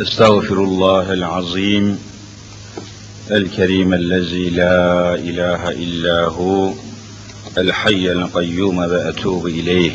أستغفر 0.00 0.54
الله 0.54 1.12
العظيم 1.12 1.98
الكريم 3.30 3.94
الذي 3.94 4.50
لا 4.50 5.14
إله 5.14 5.70
إلا 5.70 6.24
هو 6.24 6.72
الحي 7.58 8.12
القيوم 8.12 8.78
وأتوب 8.78 9.46
إليه. 9.46 9.92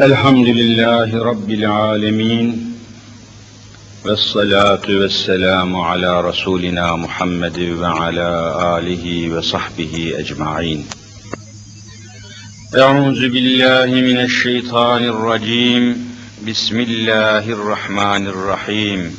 الحمد 0.00 0.46
لله 0.46 1.22
رب 1.22 1.50
العالمين 1.50 2.74
والصلاة 4.04 4.86
والسلام 4.88 5.76
على 5.76 6.20
رسولنا 6.20 6.96
محمد 6.96 7.58
وعلى 7.58 8.30
آله 8.78 9.36
وصحبه 9.36 10.14
أجمعين. 10.18 10.86
أعوذ 12.76 13.28
بالله 13.28 13.86
من 13.86 14.18
الشيطان 14.20 15.04
الرجيم. 15.04 16.13
بسم 16.46 16.80
الله 16.80 17.38
الرحمن 17.38 18.26
الرحيم. 18.26 19.16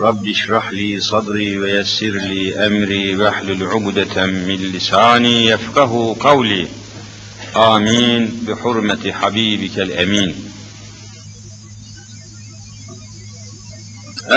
رب 0.00 0.28
اشرح 0.28 0.70
لي 0.70 1.00
صدري 1.00 1.58
ويسر 1.58 2.10
لي 2.10 2.66
أمري 2.66 3.16
واحلل 3.16 3.62
عقدة 3.66 4.26
من 4.26 4.56
لساني 4.56 5.46
يفقه 5.46 6.16
قولي. 6.20 6.68
آمين. 7.56 8.44
بحرمة 8.48 9.12
حبيبك 9.12 9.78
الأمين. 9.78 10.34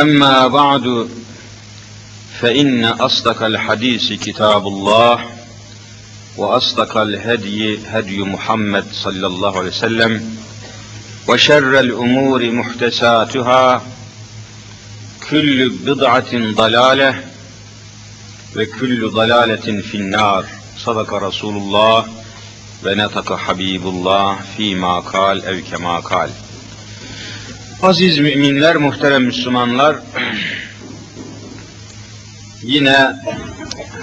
أما 0.02 0.48
بعد 0.48 1.10
فإن 2.40 2.86
أصدق 2.86 3.44
الحديث 3.44 4.14
كتاب 4.14 4.68
الله 4.68 5.26
وأصدق 6.38 6.98
الهدي 6.98 7.80
هدي 7.88 8.20
محمد 8.20 8.86
صلى 8.94 9.28
الله 9.28 9.58
عليه 9.58 9.70
وسلم 9.70 10.38
وشر 11.29 11.81
الأمور 11.81 12.51
محدثاتها 12.51 13.83
كل 15.31 15.69
بضعة 15.69 16.33
ضلالة 16.35 17.21
وكل 18.57 19.11
ضلالة 19.11 19.81
في 19.81 19.97
النار 19.97 20.47
صدق 20.79 21.15
رسول 21.15 21.57
الله 21.57 22.07
ونطق 22.85 23.37
حبيب 23.37 23.87
الله 23.87 24.39
فيما 24.57 25.01
قال 25.01 25.43
ev 25.45 25.63
kema 25.71 26.03
kal. 26.03 26.31
Aziz 27.83 28.19
müminler, 28.19 28.77
muhterem 28.77 29.25
Müslümanlar, 29.25 29.97
yine 32.63 33.17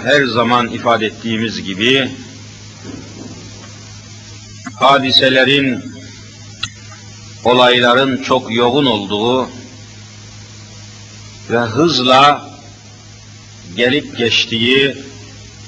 her 0.04 0.26
zaman 0.26 0.68
ifade 0.68 1.06
ettiğimiz 1.06 1.64
gibi 1.64 2.10
hadiselerin 4.76 5.84
olayların 7.45 8.23
çok 8.23 8.55
yoğun 8.55 8.87
olduğu 8.87 9.49
ve 11.51 11.59
hızla 11.59 12.49
gelip 13.77 14.19
geçtiği 14.19 14.97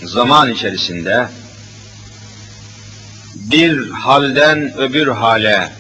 zaman 0.03 0.53
içerisinde 0.53 1.29
bir 3.35 3.91
halden 3.91 4.79
öbür 4.79 5.07
hale, 5.07 5.73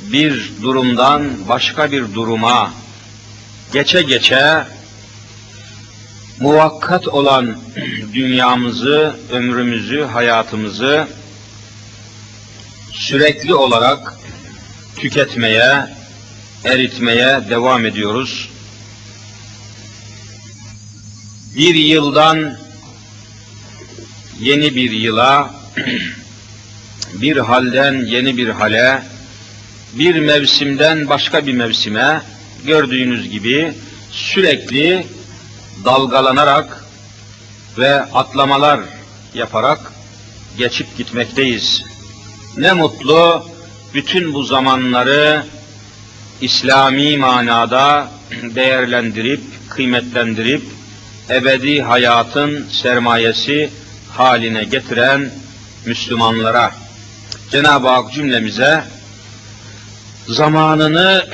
bir 0.00 0.52
durumdan 0.62 1.48
başka 1.48 1.92
bir 1.92 2.14
duruma 2.14 2.72
geçe 3.72 4.02
geçe 4.02 4.64
muvakkat 6.40 7.08
olan 7.08 7.56
dünyamızı, 8.14 9.16
ömrümüzü, 9.32 10.02
hayatımızı 10.02 11.06
sürekli 12.92 13.54
olarak 13.54 14.21
tüketmeye, 14.96 15.86
eritmeye 16.64 17.40
devam 17.50 17.86
ediyoruz. 17.86 18.48
Bir 21.56 21.74
yıldan 21.74 22.56
yeni 24.40 24.74
bir 24.74 24.90
yıla, 24.90 25.54
bir 27.14 27.36
halden 27.36 28.04
yeni 28.04 28.36
bir 28.36 28.48
hale, 28.48 29.02
bir 29.92 30.20
mevsimden 30.20 31.08
başka 31.08 31.46
bir 31.46 31.52
mevsime 31.52 32.22
gördüğünüz 32.66 33.30
gibi 33.30 33.74
sürekli 34.10 35.06
dalgalanarak 35.84 36.84
ve 37.78 38.02
atlamalar 38.02 38.80
yaparak 39.34 39.92
geçip 40.58 40.96
gitmekteyiz. 40.96 41.84
Ne 42.56 42.72
mutlu 42.72 43.51
bütün 43.94 44.34
bu 44.34 44.42
zamanları 44.42 45.44
İslami 46.40 47.16
manada 47.16 48.08
değerlendirip, 48.42 49.40
kıymetlendirip, 49.70 50.62
ebedi 51.30 51.82
hayatın 51.82 52.66
sermayesi 52.70 53.70
haline 54.10 54.64
getiren 54.64 55.30
Müslümanlara, 55.86 56.72
Cenab-ı 57.50 57.88
Hak 57.88 58.12
cümlemize 58.12 58.84
zamanını, 60.28 61.26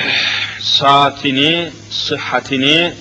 saatini, 0.60 1.70
sıhhatini 1.90 2.94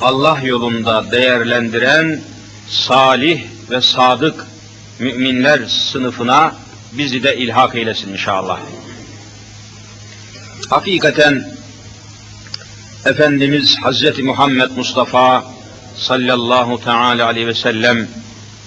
Allah 0.00 0.40
yolunda 0.44 1.10
değerlendiren 1.10 2.20
salih 2.68 3.42
ve 3.70 3.80
sadık 3.80 4.46
müminler 4.98 5.60
sınıfına 5.66 6.54
bizi 6.92 7.22
de 7.22 7.36
ilhak 7.36 7.74
eylesin 7.74 8.12
inşallah. 8.12 8.58
Hakikaten 10.72 11.44
Efendimiz 13.04 13.76
Hazreti 13.82 14.22
Muhammed 14.22 14.70
Mustafa 14.76 15.44
sallallahu 15.96 16.84
teala 16.84 17.26
aleyhi 17.26 17.46
ve 17.46 17.54
sellem 17.54 18.08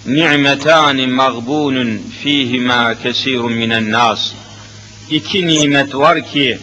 ni'metani 0.05 1.07
mağbunun 1.07 2.01
fihima 2.21 2.95
kesirun 3.03 3.53
minen 3.53 3.91
nas 3.91 4.31
iki 5.09 5.47
nimet 5.47 5.95
var 5.95 6.25
ki 6.31 6.59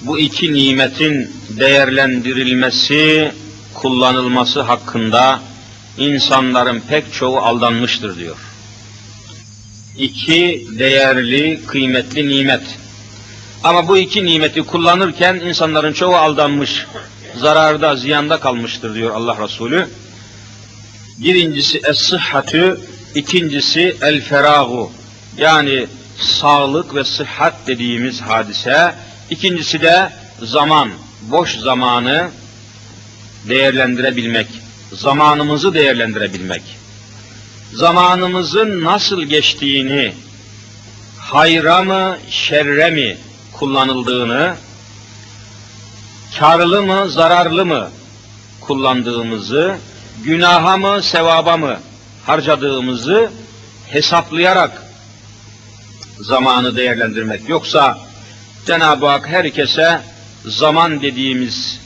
bu 0.00 0.18
iki 0.18 0.52
nimetin 0.52 1.30
değerlendirilmesi, 1.48 3.32
kullanılması 3.74 4.60
hakkında 4.60 5.40
insanların 5.98 6.82
pek 6.88 7.12
çoğu 7.12 7.38
aldanmıştır 7.38 8.16
diyor 8.16 8.36
iki 9.98 10.66
değerli, 10.78 11.60
kıymetli 11.66 12.28
nimet. 12.28 12.62
Ama 13.64 13.88
bu 13.88 13.98
iki 13.98 14.24
nimeti 14.24 14.62
kullanırken 14.62 15.34
insanların 15.34 15.92
çoğu 15.92 16.16
aldanmış, 16.16 16.86
zararda, 17.36 17.96
ziyanda 17.96 18.40
kalmıştır 18.40 18.94
diyor 18.94 19.14
Allah 19.14 19.36
Resulü. 19.44 19.88
Birincisi 21.18 21.78
es-sıhhatü, 21.78 22.80
ikincisi 23.14 23.96
el-feragu. 24.02 24.90
Yani 25.36 25.86
sağlık 26.18 26.94
ve 26.94 27.04
sıhhat 27.04 27.54
dediğimiz 27.66 28.20
hadise. 28.20 28.94
İkincisi 29.30 29.82
de 29.82 30.10
zaman, 30.42 30.90
boş 31.22 31.58
zamanı 31.58 32.30
değerlendirebilmek, 33.48 34.46
zamanımızı 34.92 35.74
değerlendirebilmek 35.74 36.62
zamanımızın 37.72 38.84
nasıl 38.84 39.22
geçtiğini, 39.22 40.12
hayra 41.18 41.82
mı, 41.82 42.18
şerre 42.30 42.90
mi 42.90 43.16
kullanıldığını, 43.60 44.54
karlı 46.38 46.82
mı, 46.82 47.10
zararlı 47.10 47.66
mı 47.66 47.90
kullandığımızı, 48.60 49.76
günaha 50.24 50.78
mı, 50.78 51.02
sevaba 51.02 51.56
mı 51.56 51.76
harcadığımızı 52.26 53.30
hesaplayarak 53.86 54.82
zamanı 56.20 56.76
değerlendirmek. 56.76 57.48
Yoksa 57.48 57.98
Cenab-ı 58.66 59.06
Hak 59.06 59.28
herkese 59.28 60.00
zaman 60.44 61.02
dediğimiz 61.02 61.80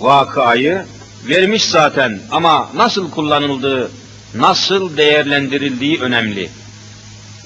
vakayı 0.00 0.84
vermiş 1.28 1.64
zaten 1.64 2.20
ama 2.30 2.68
nasıl 2.74 3.10
kullanıldığı 3.10 3.90
nasıl 4.34 4.96
değerlendirildiği 4.96 6.00
önemli. 6.00 6.50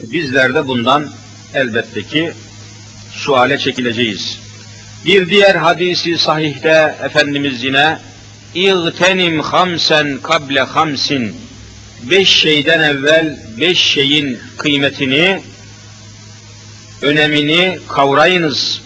Bizler 0.02 0.54
de 0.54 0.69
bundan 0.69 1.10
elbette 1.54 2.02
ki 2.02 2.32
suale 3.16 3.58
çekileceğiz. 3.58 4.38
Bir 5.04 5.28
diğer 5.28 5.54
hadisi 5.54 6.18
sahihte 6.18 6.96
Efendimiz 7.02 7.64
yine 7.64 7.98
İğtenim 8.54 9.40
hamsen 9.40 10.18
kable 10.22 10.60
hamsin 10.60 11.36
beş 12.02 12.28
şeyden 12.28 12.80
evvel 12.80 13.38
beş 13.60 13.78
şeyin 13.78 14.38
kıymetini, 14.58 15.40
önemini 17.02 17.78
kavrayınız, 17.88 18.82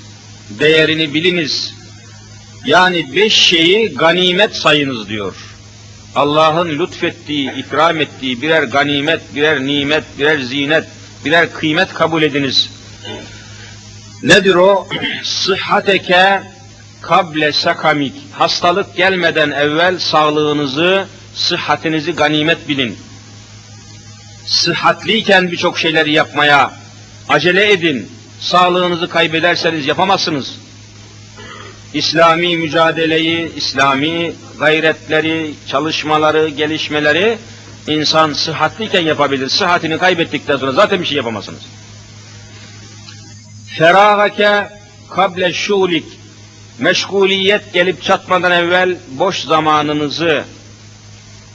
değerini 0.50 1.14
biliniz. 1.14 1.74
Yani 2.64 3.16
beş 3.16 3.34
şeyi 3.34 3.94
ganimet 3.94 4.56
sayınız 4.56 5.08
diyor. 5.08 5.34
Allah'ın 6.14 6.78
lütfettiği, 6.78 7.52
ikram 7.52 8.00
ettiği 8.00 8.42
birer 8.42 8.62
ganimet, 8.62 9.20
birer 9.34 9.60
nimet, 9.60 10.04
birer 10.18 10.38
zinet, 10.38 10.84
birer 11.24 11.52
kıymet 11.52 11.94
kabul 11.94 12.22
ediniz. 12.22 12.70
Nedir 14.22 14.54
o? 14.54 14.88
Sıhhateke 15.24 16.42
kable 17.02 17.52
sakamik. 17.52 18.14
Hastalık 18.32 18.96
gelmeden 18.96 19.50
evvel 19.50 19.98
sağlığınızı, 19.98 21.06
sıhhatinizi 21.34 22.12
ganimet 22.12 22.68
bilin. 22.68 22.98
Sıhhatliyken 24.46 25.52
birçok 25.52 25.78
şeyleri 25.78 26.12
yapmaya 26.12 26.72
acele 27.28 27.72
edin. 27.72 28.12
Sağlığınızı 28.40 29.08
kaybederseniz 29.08 29.86
yapamazsınız. 29.86 30.54
İslami 31.94 32.56
mücadeleyi, 32.56 33.52
İslami 33.56 34.32
gayretleri, 34.58 35.54
çalışmaları, 35.68 36.48
gelişmeleri 36.48 37.38
insan 37.86 38.32
sıhhatliyken 38.32 39.00
yapabilir. 39.00 39.48
Sıhhatini 39.48 39.98
kaybettikten 39.98 40.56
sonra 40.56 40.72
zaten 40.72 41.00
bir 41.00 41.06
şey 41.06 41.16
yapamazsınız. 41.16 41.60
Feragake 43.78 44.68
kable 45.10 45.52
şulik 45.52 46.04
meşguliyet 46.78 47.72
gelip 47.72 48.02
çatmadan 48.02 48.52
evvel 48.52 48.96
boş 49.10 49.40
zamanınızı, 49.40 50.44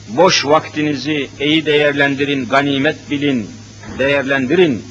boş 0.07 0.45
vaktinizi 0.45 1.29
iyi 1.39 1.65
değerlendirin, 1.65 2.49
ganimet 2.49 3.11
bilin, 3.11 3.49
değerlendirin. 3.99 4.85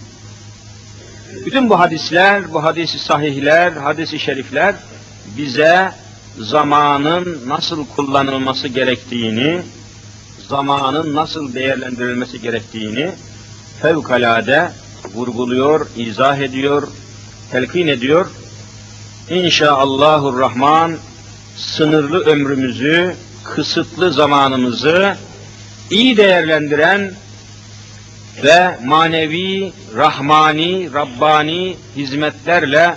Bütün 1.46 1.70
bu 1.70 1.80
hadisler, 1.80 2.52
bu 2.52 2.64
hadisi 2.64 2.98
sahihler, 2.98 3.72
hadisi 3.72 4.18
şerifler 4.18 4.74
bize 5.36 5.92
zamanın 6.38 7.42
nasıl 7.46 7.86
kullanılması 7.86 8.68
gerektiğini, 8.68 9.62
zamanın 10.48 11.14
nasıl 11.14 11.54
değerlendirilmesi 11.54 12.40
gerektiğini 12.40 13.10
fevkalade 13.82 14.70
vurguluyor, 15.14 15.86
izah 15.96 16.38
ediyor, 16.38 16.88
telkin 17.54 17.86
ediyor. 17.86 18.26
İnşaallahurrahman 19.30 20.96
sınırlı 21.56 22.24
ömrümüzü, 22.24 23.14
kısıtlı 23.44 24.12
zamanımızı 24.12 25.16
iyi 25.90 26.16
değerlendiren 26.16 27.12
ve 28.42 28.78
manevi, 28.84 29.72
rahmani, 29.96 30.92
rabbani 30.94 31.76
hizmetlerle 31.96 32.96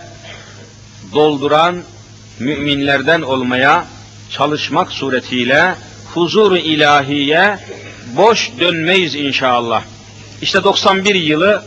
dolduran 1.14 1.76
müminlerden 2.40 3.22
olmaya 3.22 3.86
çalışmak 4.32 4.92
suretiyle 4.92 5.76
huzur 6.14 6.56
ilahiye 6.56 7.58
boş 8.16 8.52
dönmeyiz 8.60 9.16
inşallah. 9.16 9.84
İşte 10.42 10.64
91 10.64 11.16
yılı 11.16 11.64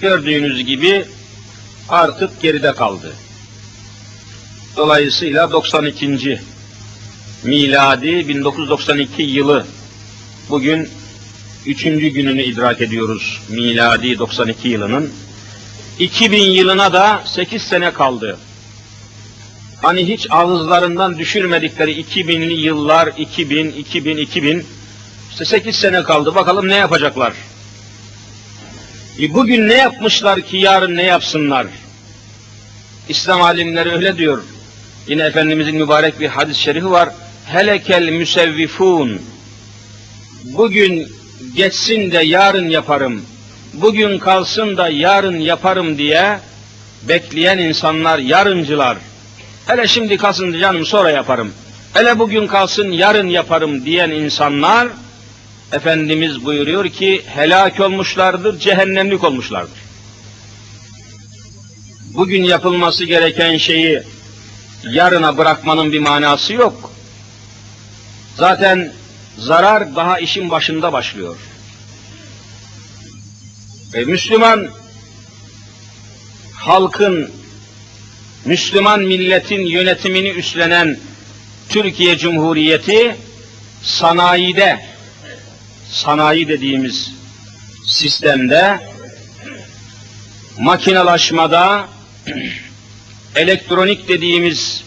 gördüğünüz 0.00 0.64
gibi 0.64 1.04
artık 1.88 2.42
geride 2.42 2.72
kaldı. 2.72 3.12
Dolayısıyla 4.76 5.52
92. 5.52 6.40
miladi 7.44 8.28
1992 8.28 9.22
yılı 9.22 9.66
bugün 10.50 10.88
üçüncü 11.66 12.08
gününü 12.08 12.42
idrak 12.42 12.80
ediyoruz 12.80 13.40
miladi 13.48 14.18
92 14.18 14.68
yılının. 14.68 15.12
2000 15.98 16.42
yılına 16.42 16.92
da 16.92 17.22
8 17.24 17.62
sene 17.62 17.92
kaldı. 17.92 18.38
Hani 19.82 20.08
hiç 20.08 20.26
ağızlarından 20.30 21.18
düşürmedikleri 21.18 22.02
2000'li 22.02 22.52
yıllar 22.52 23.10
2000, 23.18 23.72
2000, 23.72 24.16
2000 24.16 24.66
işte 25.30 25.44
8 25.44 25.76
sene 25.76 26.02
kaldı 26.02 26.34
bakalım 26.34 26.68
ne 26.68 26.76
yapacaklar. 26.76 27.32
E 29.20 29.34
bugün 29.34 29.68
ne 29.68 29.74
yapmışlar 29.74 30.40
ki 30.40 30.56
yarın 30.56 30.96
ne 30.96 31.02
yapsınlar? 31.02 31.66
İslam 33.08 33.42
alimleri 33.42 33.90
öyle 33.92 34.16
diyor. 34.16 34.42
Yine 35.08 35.22
Efendimizin 35.22 35.76
mübarek 35.76 36.20
bir 36.20 36.28
hadis-i 36.28 36.60
şerifi 36.60 36.90
var. 36.90 37.08
Helekel 37.46 38.08
müsevvifun. 38.08 39.22
Bugün 40.44 41.08
geçsin 41.56 42.12
de 42.12 42.18
yarın 42.18 42.68
yaparım. 42.68 43.22
Bugün 43.74 44.18
kalsın 44.18 44.76
da 44.76 44.88
yarın 44.88 45.38
yaparım 45.38 45.98
diye 45.98 46.38
bekleyen 47.08 47.58
insanlar, 47.58 48.18
yarıncılar. 48.18 48.98
Hele 49.66 49.88
şimdi 49.88 50.16
kalsın 50.16 50.60
canım 50.60 50.86
sonra 50.86 51.10
yaparım. 51.10 51.52
Hele 51.92 52.18
bugün 52.18 52.46
kalsın 52.46 52.90
yarın 52.90 53.28
yaparım 53.28 53.84
diyen 53.84 54.10
insanlar 54.10 54.88
Efendimiz 55.72 56.44
buyuruyor 56.44 56.88
ki 56.88 57.22
helak 57.26 57.80
olmuşlardır, 57.80 58.58
cehennemlik 58.58 59.24
olmuşlardır. 59.24 59.78
Bugün 62.14 62.44
yapılması 62.44 63.04
gereken 63.04 63.56
şeyi 63.56 64.02
yarına 64.90 65.38
bırakmanın 65.38 65.92
bir 65.92 65.98
manası 65.98 66.52
yok. 66.52 66.92
Zaten 68.36 68.92
zarar 69.38 69.96
daha 69.96 70.18
işin 70.18 70.50
başında 70.50 70.92
başlıyor. 70.92 71.36
E, 73.94 74.04
Müslüman 74.04 74.68
halkın, 76.54 77.30
Müslüman 78.44 79.00
milletin 79.00 79.66
yönetimini 79.66 80.28
üstlenen 80.28 80.98
Türkiye 81.68 82.18
Cumhuriyeti 82.18 83.16
sanayide, 83.82 84.93
sanayi 85.94 86.48
dediğimiz 86.48 87.10
sistemde, 87.86 88.80
makinalaşmada, 90.58 91.88
elektronik 93.36 94.08
dediğimiz 94.08 94.84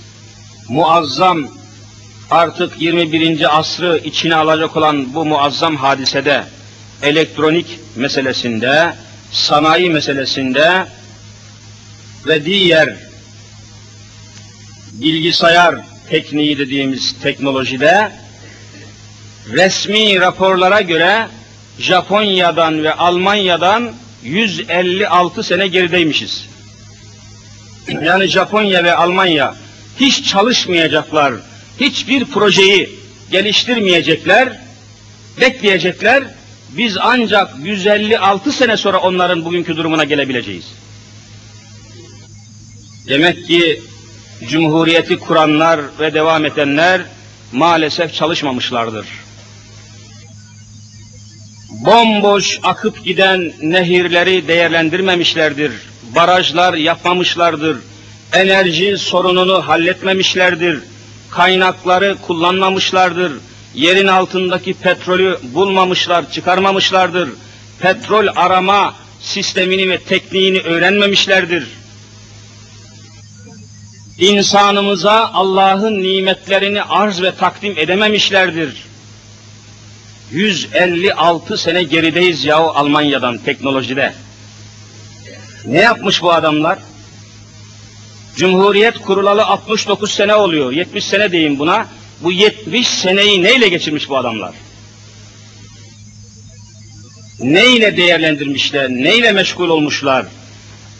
muazzam 0.69 1.47
artık 2.31 2.81
21. 2.81 3.59
asrı 3.59 4.01
içine 4.03 4.35
alacak 4.35 4.77
olan 4.77 5.13
bu 5.13 5.25
muazzam 5.25 5.75
hadisede 5.75 6.43
elektronik 7.03 7.79
meselesinde, 7.95 8.93
sanayi 9.31 9.89
meselesinde 9.89 10.85
ve 12.27 12.45
diğer 12.45 12.95
bilgisayar 14.93 15.75
tekniği 16.09 16.57
dediğimiz 16.57 17.15
teknolojide 17.23 18.11
resmi 19.51 20.19
raporlara 20.19 20.81
göre 20.81 21.27
Japonya'dan 21.79 22.83
ve 22.83 22.93
Almanya'dan 22.93 23.93
156 24.23 25.43
sene 25.43 25.67
gerideymişiz. 25.67 26.47
Yani 28.03 28.27
Japonya 28.27 28.83
ve 28.83 28.95
Almanya 28.95 29.55
hiç 29.99 30.29
çalışmayacaklar, 30.29 31.33
hiçbir 31.79 32.25
projeyi 32.25 32.89
geliştirmeyecekler, 33.31 34.59
bekleyecekler. 35.41 36.23
Biz 36.69 36.97
ancak 37.01 37.53
156 37.63 38.51
sene 38.51 38.77
sonra 38.77 38.97
onların 38.97 39.45
bugünkü 39.45 39.77
durumuna 39.77 40.03
gelebileceğiz. 40.03 40.65
Demek 43.07 43.47
ki 43.47 43.81
Cumhuriyeti 44.49 45.19
kuranlar 45.19 45.81
ve 45.99 46.13
devam 46.13 46.45
edenler 46.45 47.01
maalesef 47.51 48.13
çalışmamışlardır. 48.13 49.26
Bomboş 51.69 52.59
akıp 52.63 53.05
giden 53.05 53.53
nehirleri 53.61 54.47
değerlendirmemişlerdir. 54.47 55.71
Barajlar 56.15 56.73
yapmamışlardır. 56.73 57.77
Enerji 58.33 58.97
sorununu 58.97 59.67
halletmemişlerdir. 59.67 60.79
Kaynakları 61.31 62.17
kullanmamışlardır. 62.21 63.31
Yerin 63.75 64.07
altındaki 64.07 64.73
petrolü 64.73 65.39
bulmamışlar, 65.53 66.31
çıkarmamışlardır. 66.31 67.29
Petrol 67.79 68.27
arama 68.35 68.95
sistemini 69.21 69.89
ve 69.89 69.97
tekniğini 69.97 70.59
öğrenmemişlerdir 70.59 71.67
insanımıza 74.17 75.31
Allah'ın 75.33 76.03
nimetlerini 76.03 76.83
arz 76.83 77.21
ve 77.21 77.31
takdim 77.35 77.73
edememişlerdir. 77.77 78.83
156 80.31 81.57
sene 81.57 81.83
gerideyiz 81.83 82.45
yahu 82.45 82.69
Almanya'dan 82.69 83.37
teknolojide. 83.37 84.13
Ne 85.65 85.81
yapmış 85.81 86.21
bu 86.21 86.33
adamlar? 86.33 86.79
Cumhuriyet 88.35 88.97
kurulalı 88.97 89.45
69 89.45 90.11
sene 90.11 90.35
oluyor. 90.35 90.71
70 90.71 91.05
sene 91.05 91.31
diyeyim 91.31 91.59
buna. 91.59 91.87
Bu 92.21 92.31
70 92.31 92.87
seneyi 92.87 93.43
neyle 93.43 93.69
geçirmiş 93.69 94.09
bu 94.09 94.17
adamlar? 94.17 94.55
Neyle 97.39 97.97
değerlendirmişler? 97.97 98.89
Neyle 98.89 99.31
meşgul 99.31 99.69
olmuşlar? 99.69 100.25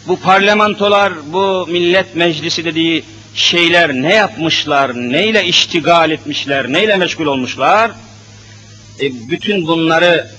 bu 0.08 0.20
parlamentolar, 0.20 1.12
bu 1.32 1.66
millet 1.70 2.16
meclisi 2.16 2.64
dediği 2.64 3.04
şeyler 3.34 3.92
ne 3.92 4.14
yapmışlar, 4.14 4.94
neyle 4.94 5.44
iştigal 5.44 6.10
etmişler, 6.10 6.72
neyle 6.72 6.96
meşgul 6.96 7.26
olmuşlar? 7.26 7.90
E, 9.00 9.28
bütün 9.28 9.66
bunları 9.66 10.30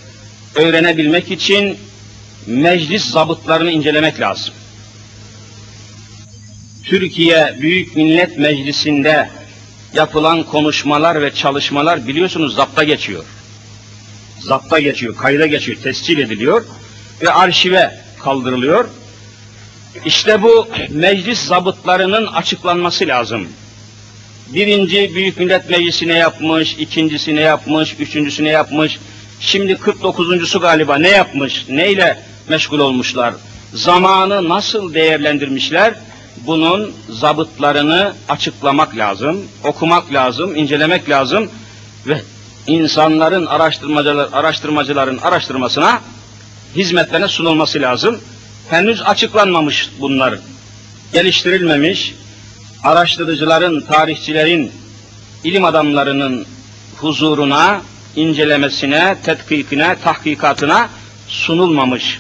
öğrenebilmek 0.56 1.32
için 1.32 1.78
meclis 2.48 3.06
zabıtlarını 3.06 3.72
incelemek 3.72 4.20
lazım. 4.20 4.54
Türkiye 6.84 7.58
Büyük 7.62 7.96
Millet 7.96 8.38
Meclisi'nde 8.38 9.30
yapılan 9.94 10.44
konuşmalar 10.44 11.22
ve 11.22 11.34
çalışmalar 11.34 12.08
biliyorsunuz 12.08 12.56
zapta 12.56 12.84
geçiyor. 12.84 13.24
Zapta 14.40 14.80
geçiyor, 14.80 15.16
kayda 15.16 15.48
geçiyor, 15.48 15.78
tescil 15.84 16.18
ediliyor 16.18 16.66
ve 17.22 17.32
arşive 17.32 18.00
kaldırılıyor. 18.20 18.90
İşte 20.06 20.42
bu 20.42 20.68
meclis 20.90 21.40
zabıtlarının 21.40 22.28
açıklanması 22.28 23.08
lazım. 23.08 23.48
Birinci 24.54 25.16
Büyük 25.16 25.38
Millet 25.38 25.70
Meclisi 25.70 26.08
ne 26.08 26.18
yapmış, 26.18 26.74
ikincisi 26.74 27.36
ne 27.36 27.42
yapmış, 27.42 27.96
üçüncüsü 28.00 28.44
ne 28.44 28.50
yapmış, 28.50 29.00
şimdi 29.40 29.74
49'uncusu 29.74 30.60
galiba 30.60 30.98
ne 30.98 31.10
yapmış, 31.10 31.66
neyle 31.70 32.20
meşgul 32.48 32.80
olmuşlar, 32.80 33.34
zamanı 33.74 34.50
nasıl 34.50 34.94
değerlendirmişler, 34.94 35.94
bunun 36.48 36.94
zabıtlarını 37.10 38.14
açıklamak 38.30 38.98
lazım, 38.98 39.42
okumak 39.64 40.14
lazım, 40.14 40.56
incelemek 40.56 41.10
lazım 41.10 41.50
ve 42.08 42.22
insanların 42.68 43.46
araştırmacılar, 43.46 44.30
araştırmacıların 44.34 45.18
araştırmasına 45.18 46.02
hizmetlerine 46.76 47.28
sunulması 47.28 47.82
lazım. 47.82 48.20
Henüz 48.70 49.02
açıklanmamış 49.02 49.90
bunlar. 50.00 50.40
Geliştirilmemiş, 51.14 52.14
araştırıcıların, 52.84 53.82
tarihçilerin, 53.82 54.72
ilim 55.44 55.66
adamlarının 55.66 56.46
huzuruna, 56.98 57.82
incelemesine, 58.16 59.18
tetkikine, 59.26 59.96
tahkikatına 60.04 60.90
sunulmamış. 61.28 62.20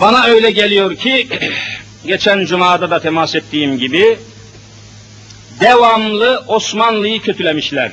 Bana 0.00 0.24
öyle 0.24 0.50
geliyor 0.50 0.96
ki, 0.96 1.28
geçen 2.06 2.44
cumada 2.44 2.90
da 2.90 3.00
temas 3.00 3.34
ettiğim 3.34 3.78
gibi, 3.78 4.18
devamlı 5.60 6.44
Osmanlı'yı 6.46 7.20
kötülemişler. 7.22 7.92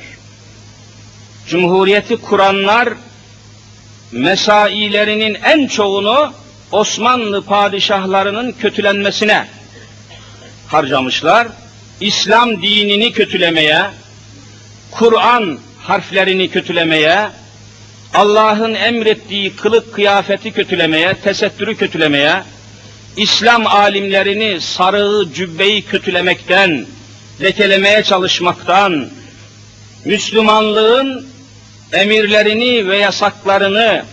Cumhuriyeti 1.48 2.16
kuranlar, 2.16 2.88
mesailerinin 4.12 5.34
en 5.44 5.66
çoğunu 5.66 6.32
Osmanlı 6.72 7.42
padişahlarının 7.42 8.52
kötülenmesine 8.52 9.46
harcamışlar. 10.68 11.48
İslam 12.00 12.62
dinini 12.62 13.12
kötülemeye, 13.12 13.82
Kur'an 14.90 15.58
harflerini 15.82 16.50
kötülemeye, 16.50 17.28
Allah'ın 18.14 18.74
emrettiği 18.74 19.56
kılık 19.56 19.94
kıyafeti 19.94 20.52
kötülemeye, 20.52 21.14
tesettürü 21.14 21.76
kötülemeye, 21.76 22.42
İslam 23.16 23.66
alimlerini 23.66 24.60
sarığı 24.60 25.32
cübbeyi 25.34 25.82
kötülemekten, 25.82 26.86
lekelemeye 27.42 28.02
çalışmaktan, 28.02 29.08
Müslümanlığın 30.04 31.26
emirlerini 31.92 32.88
ve 32.88 32.96
yasaklarını 32.96 34.04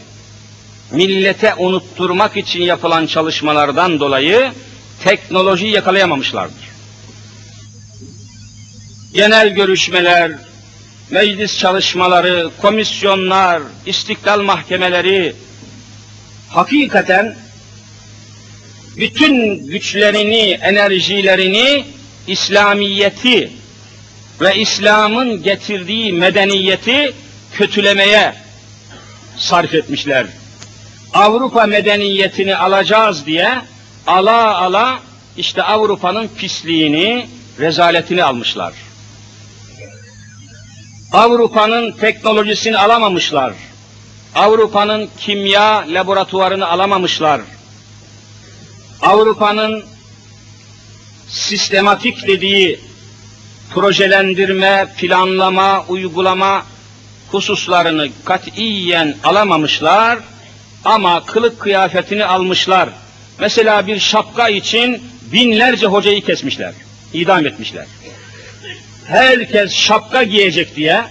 millete 0.91 1.55
unutturmak 1.55 2.37
için 2.37 2.61
yapılan 2.61 3.05
çalışmalardan 3.05 3.99
dolayı 3.99 4.51
teknolojiyi 5.03 5.71
yakalayamamışlardır. 5.71 6.71
Genel 9.13 9.49
görüşmeler, 9.49 10.31
meclis 11.09 11.57
çalışmaları, 11.57 12.49
komisyonlar, 12.61 13.61
istiklal 13.85 14.41
mahkemeleri 14.41 15.35
hakikaten 16.49 17.35
bütün 18.97 19.67
güçlerini, 19.67 20.59
enerjilerini 20.61 21.85
İslamiyeti 22.27 23.51
ve 24.41 24.55
İslam'ın 24.55 25.43
getirdiği 25.43 26.13
medeniyeti 26.13 27.13
kötülemeye 27.53 28.33
sarf 29.37 29.73
etmişler. 29.73 30.25
Avrupa 31.13 31.65
medeniyetini 31.65 32.55
alacağız 32.55 33.25
diye 33.25 33.61
ala 34.07 34.57
ala 34.57 34.99
işte 35.37 35.63
Avrupa'nın 35.63 36.27
pisliğini, 36.27 37.27
rezaletini 37.59 38.23
almışlar. 38.23 38.73
Avrupa'nın 41.11 41.91
teknolojisini 41.91 42.77
alamamışlar. 42.77 43.53
Avrupa'nın 44.35 45.09
kimya 45.19 45.85
laboratuvarını 45.87 46.67
alamamışlar. 46.67 47.41
Avrupa'nın 49.01 49.83
sistematik 51.27 52.27
dediği 52.27 52.79
projelendirme, 53.73 54.93
planlama, 54.97 55.85
uygulama 55.87 56.65
hususlarını 57.31 58.07
katiyen 58.25 59.15
alamamışlar 59.23 60.19
ama 60.85 61.25
kılık 61.25 61.59
kıyafetini 61.59 62.25
almışlar. 62.25 62.89
Mesela 63.39 63.87
bir 63.87 63.99
şapka 63.99 64.49
için 64.49 65.03
binlerce 65.31 65.85
hocayı 65.85 66.21
kesmişler, 66.21 66.73
idam 67.13 67.45
etmişler. 67.45 67.85
Herkes 69.07 69.73
şapka 69.73 70.23
giyecek 70.23 70.75
diye, 70.75 71.01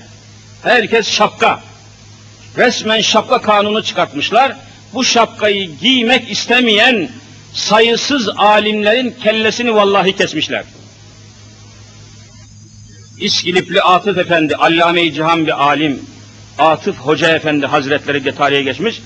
herkes 0.62 1.11
şapka. 1.11 1.62
Resmen 2.57 3.00
şapka 3.00 3.41
kanunu 3.41 3.83
çıkartmışlar. 3.83 4.57
Bu 4.95 5.05
şapkayı 5.05 5.71
giymek 5.81 6.31
istemeyen 6.31 7.09
sayısız 7.55 8.29
alimlerin 8.37 9.17
kellesini 9.23 9.75
vallahi 9.75 10.17
kesmişler. 10.17 10.65
İskilipli 13.19 13.83
Atıf 13.83 14.19
Efendi, 14.19 14.57
Allame-i 14.57 15.12
Cihan 15.12 15.47
bir 15.47 15.65
alim, 15.65 16.00
Atıf 16.59 16.97
Hoca 16.97 17.29
Efendi 17.29 17.67
Hazretleri 17.67 18.25
de 18.25 18.35
tarihe 18.35 18.62
geçmiş. 18.62 19.00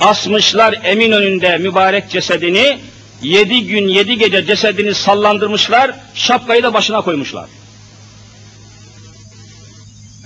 Asmışlar 0.00 0.80
emin 0.84 1.12
önünde 1.12 1.58
mübarek 1.58 2.10
cesedini, 2.10 2.78
yedi 3.22 3.66
gün 3.66 3.88
yedi 3.88 4.18
gece 4.18 4.46
cesedini 4.46 4.94
sallandırmışlar, 4.94 5.90
şapkayı 6.14 6.62
da 6.62 6.74
başına 6.74 7.00
koymuşlar. 7.00 7.46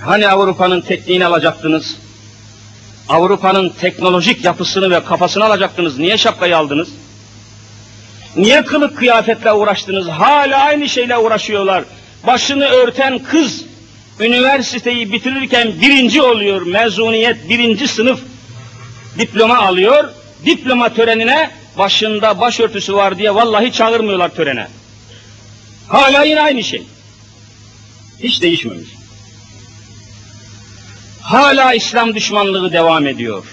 Hani 0.04 0.28
Avrupa'nın 0.28 0.80
tekniğini 0.80 1.26
alacaktınız? 1.26 1.96
Avrupa'nın 3.08 3.68
teknolojik 3.68 4.44
yapısını 4.44 4.90
ve 4.90 5.04
kafasını 5.04 5.44
alacaktınız. 5.44 5.98
Niye 5.98 6.18
şapkayı 6.18 6.56
aldınız? 6.56 6.88
Niye 8.36 8.64
kılık 8.64 8.98
kıyafetle 8.98 9.52
uğraştınız? 9.52 10.08
Hala 10.08 10.58
aynı 10.58 10.88
şeyle 10.88 11.18
uğraşıyorlar. 11.18 11.84
Başını 12.26 12.64
örten 12.64 13.18
kız 13.18 13.64
üniversiteyi 14.20 15.12
bitirirken 15.12 15.80
birinci 15.80 16.22
oluyor. 16.22 16.62
Mezuniyet 16.62 17.48
birinci 17.48 17.88
sınıf 17.88 18.20
diploma 19.18 19.58
alıyor. 19.58 20.10
Diploma 20.46 20.94
törenine 20.94 21.50
başında 21.78 22.40
başörtüsü 22.40 22.94
var 22.94 23.18
diye 23.18 23.34
vallahi 23.34 23.72
çağırmıyorlar 23.72 24.28
törene. 24.28 24.68
Hala 25.88 26.24
yine 26.24 26.42
aynı 26.42 26.64
şey. 26.64 26.82
Hiç 28.22 28.42
değişmemiş. 28.42 28.88
Hala 31.20 31.74
İslam 31.74 32.14
düşmanlığı 32.14 32.72
devam 32.72 33.06
ediyor. 33.06 33.44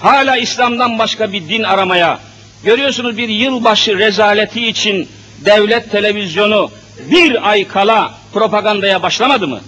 Hala 0.00 0.36
İslam'dan 0.36 0.98
başka 0.98 1.32
bir 1.32 1.48
din 1.48 1.62
aramaya, 1.62 2.20
görüyorsunuz 2.64 3.16
bir 3.18 3.28
yılbaşı 3.28 3.98
rezaleti 3.98 4.66
için 4.66 5.08
devlet 5.44 5.90
televizyonu 5.90 6.70
bir 7.10 7.50
ay 7.50 7.68
kala 7.68 8.14
propagandaya 8.32 9.02
başlamadı 9.02 9.48
mı? 9.48 9.60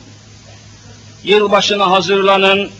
Yılbaşına 1.25 1.91
hazırlanın, 1.91 2.71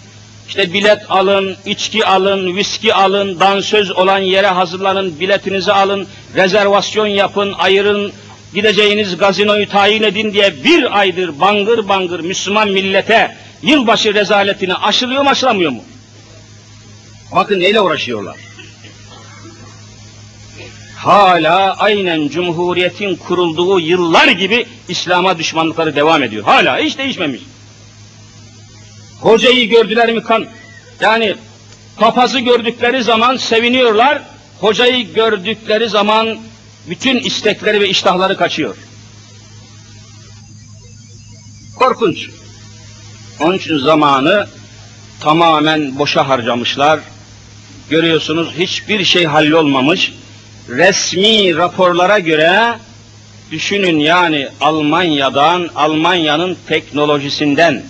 işte 0.49 0.73
bilet 0.73 1.03
alın, 1.09 1.57
içki 1.67 2.07
alın, 2.07 2.57
viski 2.57 2.95
alın, 2.95 3.41
dansöz 3.41 3.91
olan 3.91 4.19
yere 4.19 4.47
hazırlanın, 4.47 5.21
biletinizi 5.21 5.73
alın, 5.73 6.07
rezervasyon 6.35 7.07
yapın, 7.07 7.53
ayırın, 7.53 8.13
gideceğiniz 8.55 9.17
gazinoyu 9.17 9.69
tayin 9.69 10.03
edin 10.03 10.33
diye 10.33 10.65
bir 10.65 10.99
aydır 10.99 11.41
bangır 11.41 11.89
bangır 11.89 12.21
Müslüman 12.21 12.69
millete 12.69 13.37
yılbaşı 13.63 14.15
rezaletini 14.15 14.75
aşılıyor 14.75 15.23
mu 15.23 15.31
aşılamıyor 15.31 15.71
mu? 15.71 15.85
Bakın 17.35 17.61
neyle 17.61 17.81
uğraşıyorlar. 17.81 18.37
Hala 20.97 21.75
aynen 21.79 22.29
Cumhuriyet'in 22.29 23.17
kurulduğu 23.17 23.81
yıllar 23.81 24.29
gibi 24.29 24.67
İslam'a 24.89 25.39
düşmanlıkları 25.39 25.97
devam 25.97 26.23
ediyor. 26.23 26.45
Hala 26.45 26.79
hiç 26.79 26.99
değişmemiş. 26.99 27.41
Hocayı 29.21 29.69
gördüler 29.69 30.13
mi 30.13 30.23
kan? 30.23 30.47
Yani 31.01 31.35
papazı 31.97 32.41
gördükleri 32.41 33.03
zaman 33.03 33.37
seviniyorlar. 33.37 34.23
Hocayı 34.61 35.13
gördükleri 35.13 35.89
zaman 35.89 36.39
bütün 36.89 37.19
istekleri 37.19 37.81
ve 37.81 37.89
iştahları 37.89 38.37
kaçıyor. 38.37 38.77
Korkunç. 41.77 42.29
Onun 43.41 43.55
için 43.55 43.79
zamanı 43.79 44.47
tamamen 45.21 45.99
boşa 45.99 46.29
harcamışlar. 46.29 47.01
Görüyorsunuz 47.91 48.53
hiçbir 48.59 49.05
şey 49.05 49.25
hallolmamış. 49.25 50.13
resmi 50.69 51.57
raporlara 51.57 52.19
göre 52.19 52.79
düşünün 53.51 53.99
yani 53.99 54.49
Almanya'dan, 54.61 55.71
Almanya'nın 55.75 56.57
teknolojisinden, 56.67 57.83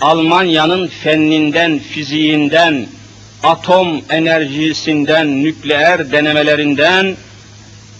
Almanya'nın 0.00 0.88
fenninden, 0.88 1.78
fiziğinden, 1.78 2.86
atom 3.42 4.02
enerjisinden, 4.10 5.44
nükleer 5.44 6.12
denemelerinden 6.12 7.16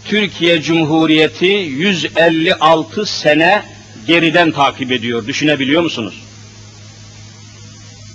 Türkiye 0.05 0.63
Cumhuriyeti 0.63 1.47
156 1.47 3.07
sene 3.07 3.63
geriden 4.07 4.53
takip 4.53 4.93
ediyor. 4.93 5.27
Düşünebiliyor 5.27 5.83
musunuz? 5.83 6.23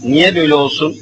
Niye 0.04 0.36
böyle 0.36 0.54
olsun? 0.54 0.98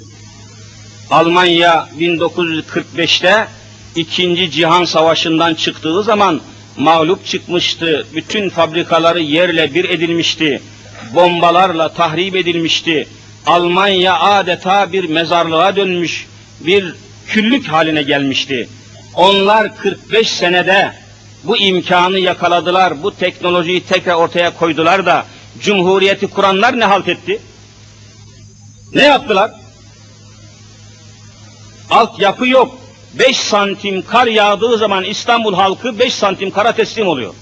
Almanya 1.10 1.90
1945'te 2.00 3.48
İkinci 3.96 4.52
Cihan 4.52 4.86
Savaşı'ndan 4.86 5.54
çıktığı 5.54 6.04
zaman 6.04 6.42
mağlup 6.78 7.26
çıkmıştı. 7.26 8.08
Bütün 8.16 8.50
fabrikaları 8.50 9.20
yerle 9.20 9.74
bir 9.74 9.90
edilmişti. 9.90 10.62
Bombalarla 11.14 11.94
tahrip 11.94 12.36
edilmişti. 12.36 13.08
Almanya 13.46 14.20
adeta 14.20 14.92
bir 14.92 15.10
mezarlığa 15.10 15.76
dönmüş, 15.76 16.28
bir 16.60 16.96
küllük 17.28 17.68
haline 17.68 18.04
gelmişti. 18.04 18.70
Onlar 19.14 19.78
45 19.78 20.30
senede 20.30 20.92
bu 21.44 21.58
imkanı 21.58 22.20
yakaladılar, 22.20 23.04
bu 23.04 23.16
teknolojiyi 23.16 23.84
tekrar 23.84 24.16
ortaya 24.16 24.58
koydular 24.58 25.06
da 25.06 25.26
Cumhuriyeti 25.60 26.28
kuranlar 26.28 26.80
ne 26.80 26.86
halt 26.86 27.08
etti? 27.08 27.42
Ne 28.94 29.04
yaptılar? 29.04 29.52
Altyapı 31.90 32.48
yok. 32.48 32.78
5 33.14 33.38
santim 33.38 34.02
kar 34.02 34.28
yağdığı 34.28 34.78
zaman 34.78 35.04
İstanbul 35.04 35.54
halkı 35.54 36.00
5 36.00 36.14
santim 36.14 36.52
kara 36.52 36.72
teslim 36.72 37.08
oluyor. 37.08 37.34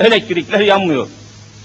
Elektrikler 0.00 0.60
yanmıyor. 0.60 1.08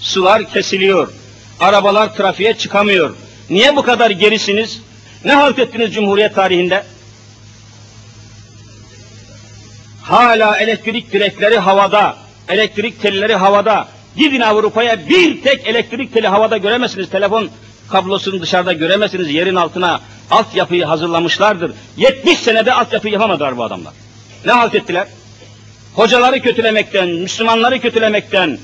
Sular 0.00 0.52
kesiliyor. 0.52 1.12
Arabalar 1.60 2.14
trafiğe 2.14 2.54
çıkamıyor. 2.54 3.14
Niye 3.50 3.76
bu 3.76 3.82
kadar 3.82 4.10
gerisiniz? 4.10 4.80
Ne 5.24 5.34
halt 5.34 5.58
ettiniz 5.58 5.94
Cumhuriyet 5.94 6.34
tarihinde? 6.34 6.84
Hala 10.02 10.56
elektrik 10.56 11.12
direkleri 11.12 11.58
havada, 11.58 12.16
elektrik 12.48 13.02
telleri 13.02 13.34
havada. 13.34 13.88
Gidin 14.16 14.40
Avrupa'ya 14.40 15.08
bir 15.08 15.42
tek 15.42 15.66
elektrik 15.66 16.14
teli 16.14 16.28
havada 16.28 16.56
göremezsiniz. 16.56 17.10
Telefon 17.10 17.50
kablosunu 17.90 18.42
dışarıda 18.42 18.72
göremezsiniz. 18.72 19.30
Yerin 19.30 19.54
altına 19.54 20.00
altyapıyı 20.30 20.84
hazırlamışlardır. 20.84 21.72
70 21.96 22.38
senede 22.38 22.72
altyapı 22.72 23.08
yapamadılar 23.08 23.56
bu 23.56 23.64
adamlar. 23.64 23.92
Ne 24.46 24.52
halt 24.52 24.74
ettiler? 24.74 25.06
Hocaları 25.94 26.40
kötülemekten, 26.40 27.08
Müslümanları 27.08 27.80
kötülemekten, 27.80 28.58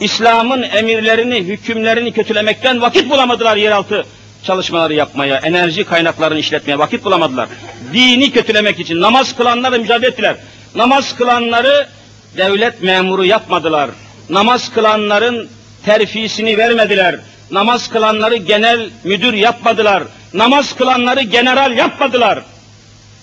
İslam'ın 0.00 0.62
emirlerini, 0.62 1.36
hükümlerini 1.36 2.12
kötülemekten 2.12 2.80
vakit 2.80 3.10
bulamadılar 3.10 3.56
yeraltı 3.56 4.04
çalışmaları 4.44 4.94
yapmaya, 4.94 5.36
enerji 5.36 5.84
kaynaklarını 5.84 6.38
işletmeye 6.38 6.78
vakit 6.78 7.04
bulamadılar. 7.04 7.48
Dini 7.92 8.32
kötülemek 8.32 8.80
için 8.80 9.00
namaz 9.00 9.36
kılanlarla 9.36 9.78
mücadele 9.78 10.06
ettiler. 10.06 10.36
Namaz 10.74 11.16
kılanları 11.16 11.88
devlet 12.36 12.82
memuru 12.82 13.24
yapmadılar. 13.24 13.90
Namaz 14.28 14.72
kılanların 14.72 15.48
terfisini 15.84 16.58
vermediler. 16.58 17.16
Namaz 17.50 17.88
kılanları 17.88 18.36
genel 18.36 18.90
müdür 19.04 19.32
yapmadılar. 19.32 20.02
Namaz 20.34 20.76
kılanları 20.76 21.22
general 21.22 21.76
yapmadılar. 21.76 22.38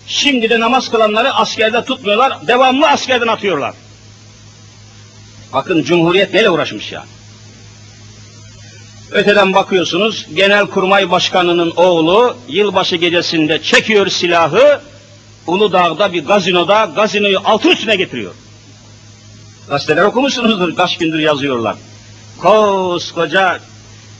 Şimdi 0.07 0.49
de 0.49 0.59
namaz 0.59 0.91
kılanları 0.91 1.33
askerde 1.33 1.85
tutmuyorlar, 1.85 2.47
devamlı 2.47 2.87
askerden 2.87 3.27
atıyorlar. 3.27 3.73
Bakın 5.53 5.83
Cumhuriyet 5.83 6.33
neyle 6.33 6.49
uğraşmış 6.49 6.91
ya. 6.91 7.05
Öteden 9.11 9.53
bakıyorsunuz, 9.53 10.27
Genelkurmay 10.33 11.11
Başkanı'nın 11.11 11.73
oğlu 11.75 12.37
yılbaşı 12.47 12.95
gecesinde 12.95 13.61
çekiyor 13.61 14.07
silahı, 14.07 14.81
Uludağ'da 15.47 16.13
bir 16.13 16.25
gazinoda 16.25 16.91
gazinoyu 16.95 17.39
altı 17.45 17.69
üstüne 17.69 17.95
getiriyor. 17.95 18.33
Gazeteler 19.69 20.03
okumuşsunuzdur, 20.03 20.75
kaç 20.75 20.97
gündür 20.97 21.19
yazıyorlar. 21.19 21.75
Koskoca 22.37 23.59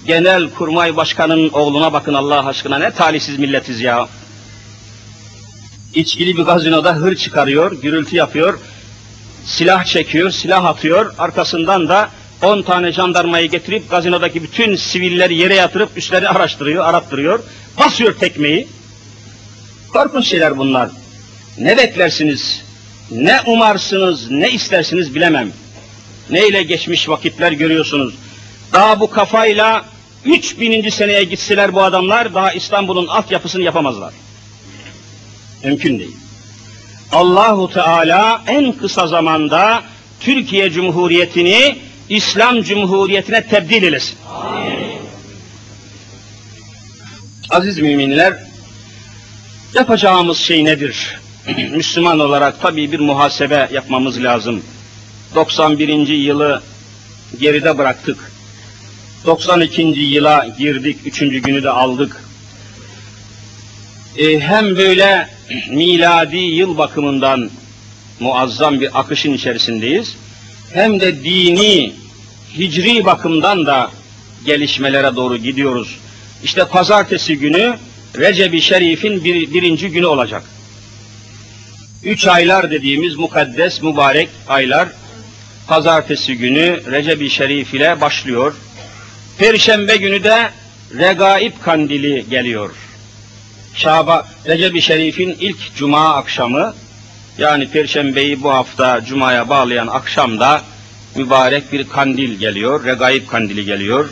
Genel 0.06 0.50
Kurmay 0.50 0.96
Başkanı'nın 0.96 1.50
oğluna 1.50 1.94
bakın 1.94 2.14
Allah 2.14 2.46
aşkına 2.46 2.78
ne 2.78 2.92
talihsiz 2.92 3.40
milletiz 3.40 3.82
ya. 3.82 4.08
İçkili 5.96 6.38
bir 6.38 6.44
gazinoda 6.44 6.96
hır 6.96 7.16
çıkarıyor, 7.16 7.82
gürültü 7.82 8.16
yapıyor, 8.16 8.60
silah 9.48 9.86
çekiyor, 9.86 10.32
silah 10.32 10.66
atıyor, 10.66 11.14
arkasından 11.18 11.90
da 11.90 12.10
10 12.42 12.62
tane 12.62 12.92
jandarmayı 12.92 13.50
getirip 13.50 13.90
gazinodaki 13.90 14.44
bütün 14.44 14.76
sivilleri 14.76 15.36
yere 15.36 15.56
yatırıp 15.56 15.98
üstlerini 15.98 16.30
araştırıyor, 16.30 16.86
arattırıyor, 16.86 17.40
basıyor 17.80 18.14
tekmeyi. 18.14 18.68
Korkunç 19.94 20.28
şeyler 20.28 20.58
bunlar. 20.58 20.90
Ne 21.58 21.78
beklersiniz, 21.78 22.64
ne 23.12 23.42
umarsınız, 23.46 24.32
ne 24.32 24.52
istersiniz 24.52 25.16
bilemem. 25.16 25.52
Neyle 26.30 26.64
geçmiş 26.64 27.10
vakitler 27.10 27.52
görüyorsunuz. 27.52 28.14
Daha 28.74 29.00
bu 29.00 29.10
kafayla 29.10 29.86
3000. 30.26 30.90
seneye 30.90 31.24
gitseler 31.24 31.74
bu 31.74 31.84
adamlar 31.84 32.34
daha 32.34 32.52
İstanbul'un 32.52 33.08
altyapısını 33.08 33.64
yapamazlar. 33.64 34.14
Mümkün 35.64 36.00
değil. 36.00 36.27
Allahu 37.12 37.74
Teala 37.74 38.44
en 38.48 38.72
kısa 38.72 39.08
zamanda 39.08 39.84
Türkiye 40.20 40.72
Cumhuriyeti'ni 40.72 41.78
İslam 42.10 42.62
Cumhuriyeti'ne 42.62 43.48
tebdil 43.48 43.84
eylesin. 43.84 44.18
Aziz 47.50 47.80
müminler, 47.80 48.34
yapacağımız 49.74 50.38
şey 50.38 50.66
nedir? 50.66 51.20
Müslüman 51.72 52.20
olarak 52.20 52.62
tabii 52.62 52.92
bir 52.92 53.00
muhasebe 53.00 53.70
yapmamız 53.74 54.24
lazım. 54.24 54.64
91. 55.36 56.08
yılı 56.08 56.62
geride 57.40 57.78
bıraktık. 57.78 58.32
92. 59.26 59.82
yıla 59.82 60.48
girdik, 60.58 60.98
üçüncü 61.06 61.38
günü 61.38 61.64
de 61.64 61.70
aldık. 61.70 62.24
Ee, 64.18 64.40
hem 64.40 64.78
böyle 64.78 65.37
miladi 65.70 66.38
yıl 66.38 66.78
bakımından 66.78 67.50
muazzam 68.20 68.82
bir 68.82 69.00
akışın 69.00 69.34
içerisindeyiz. 69.34 70.16
Hem 70.74 71.00
de 71.00 71.24
dini, 71.24 71.94
hicri 72.58 73.06
bakımdan 73.06 73.66
da 73.66 73.92
gelişmelere 74.46 75.16
doğru 75.16 75.38
gidiyoruz. 75.38 75.98
İşte 76.44 76.66
pazartesi 76.66 77.38
günü 77.38 77.78
Recep-i 78.18 78.62
Şerif'in 78.62 79.24
bir, 79.24 79.54
birinci 79.54 79.90
günü 79.90 80.06
olacak. 80.06 80.44
Üç 82.04 82.28
aylar 82.28 82.72
dediğimiz 82.72 83.16
mukaddes, 83.16 83.82
mübarek 83.82 84.30
aylar 84.48 84.88
pazartesi 85.68 86.38
günü 86.38 86.82
Recep-i 86.92 87.30
Şerif 87.30 87.74
ile 87.74 88.02
başlıyor. 88.02 88.56
Perşembe 89.38 89.98
günü 89.98 90.24
de 90.24 90.50
Regaib 90.98 91.54
kandili 91.62 92.26
geliyor. 92.30 92.87
Şaba, 93.78 94.28
Recep-i 94.48 94.82
Şerif'in 94.82 95.38
ilk 95.40 95.76
cuma 95.76 96.16
akşamı, 96.16 96.74
yani 97.38 97.70
Perşembeyi 97.70 98.44
bu 98.44 98.50
hafta 98.54 99.02
Cuma'ya 99.06 99.50
bağlayan 99.50 99.88
akşamda 99.88 100.62
mübarek 101.16 101.72
bir 101.72 101.90
kandil 101.90 102.40
geliyor, 102.40 102.86
Regaib 102.86 103.28
kandili 103.28 103.66
geliyor. 103.66 104.10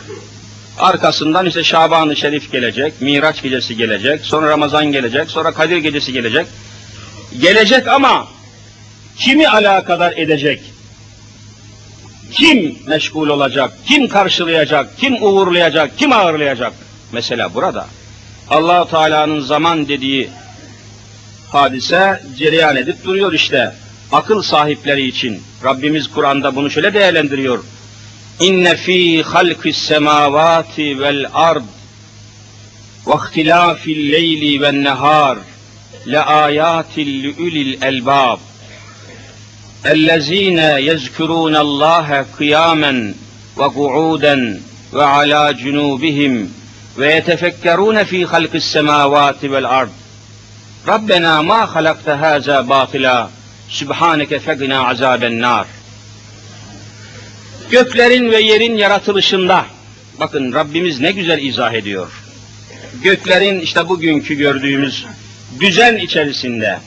Arkasından 0.78 1.46
ise 1.46 1.64
Şaban-ı 1.64 2.16
Şerif 2.16 2.52
gelecek, 2.52 3.00
Miraç 3.00 3.42
gecesi 3.42 3.76
gelecek, 3.76 4.20
sonra 4.20 4.48
Ramazan 4.48 4.92
gelecek, 4.92 5.30
sonra 5.30 5.52
Kadir 5.52 5.76
gecesi 5.76 6.12
gelecek. 6.12 6.46
Gelecek 7.40 7.88
ama 7.88 8.28
kimi 9.16 9.48
alakadar 9.48 10.12
edecek? 10.16 10.60
Kim 12.32 12.78
meşgul 12.86 13.28
olacak, 13.28 13.72
kim 13.86 14.08
karşılayacak, 14.08 14.98
kim 14.98 15.22
uğurlayacak, 15.22 15.98
kim 15.98 16.12
ağırlayacak? 16.12 16.72
Mesela 17.12 17.54
burada 17.54 17.86
allah 18.49 18.87
Teala'nın 18.87 19.39
zaman 19.39 19.87
dediği 19.87 20.29
hadise 21.51 22.21
cereyan 22.37 22.75
edip 22.75 23.03
duruyor 23.03 23.33
işte. 23.33 23.73
Akıl 24.11 24.41
sahipleri 24.41 25.07
için. 25.07 25.41
Rabbimiz 25.63 26.07
Kur'an'da 26.07 26.55
bunu 26.55 26.71
şöyle 26.71 26.93
değerlendiriyor. 26.93 27.63
İnne 28.39 28.75
fi 28.75 29.23
halkis 29.23 29.77
semavati 29.77 30.99
vel 30.99 31.25
ard 31.33 31.63
ve 33.07 33.13
ihtilafil 33.13 34.11
leyli 34.11 34.61
ven 34.61 34.83
nehar 34.83 35.37
le 36.07 36.19
ayatil 36.19 37.23
li 37.23 37.35
ulil 37.39 37.81
elbab 37.81 38.39
الذين 39.85 40.59
يذكرون 40.59 41.55
الله 41.55 42.25
قياما 42.39 43.13
وقعودا 43.57 44.61
وعلى 44.93 45.53
جنوبهم 45.53 46.53
ve 46.98 47.14
yetefekkerûne 47.14 48.04
fî 48.04 48.24
halkis 48.24 48.64
semâvâti 48.64 49.52
vel 49.52 49.64
ard. 49.64 49.88
Rabbena 50.88 51.42
ma 51.42 51.74
halakte 51.74 52.10
hâzâ 52.10 52.68
bâtila. 52.68 53.30
Sübhaneke 53.68 54.38
fegina 54.38 54.88
azaben 54.88 55.40
nar. 55.40 55.66
Göklerin 57.70 58.30
ve 58.30 58.40
yerin 58.40 58.76
yaratılışında, 58.76 59.66
bakın 60.20 60.52
Rabbimiz 60.52 61.00
ne 61.00 61.12
güzel 61.12 61.42
izah 61.42 61.72
ediyor. 61.72 62.12
Göklerin 63.02 63.60
işte 63.60 63.88
bugünkü 63.88 64.34
gördüğümüz 64.34 65.06
düzen 65.60 65.96
içerisinde, 65.96 66.78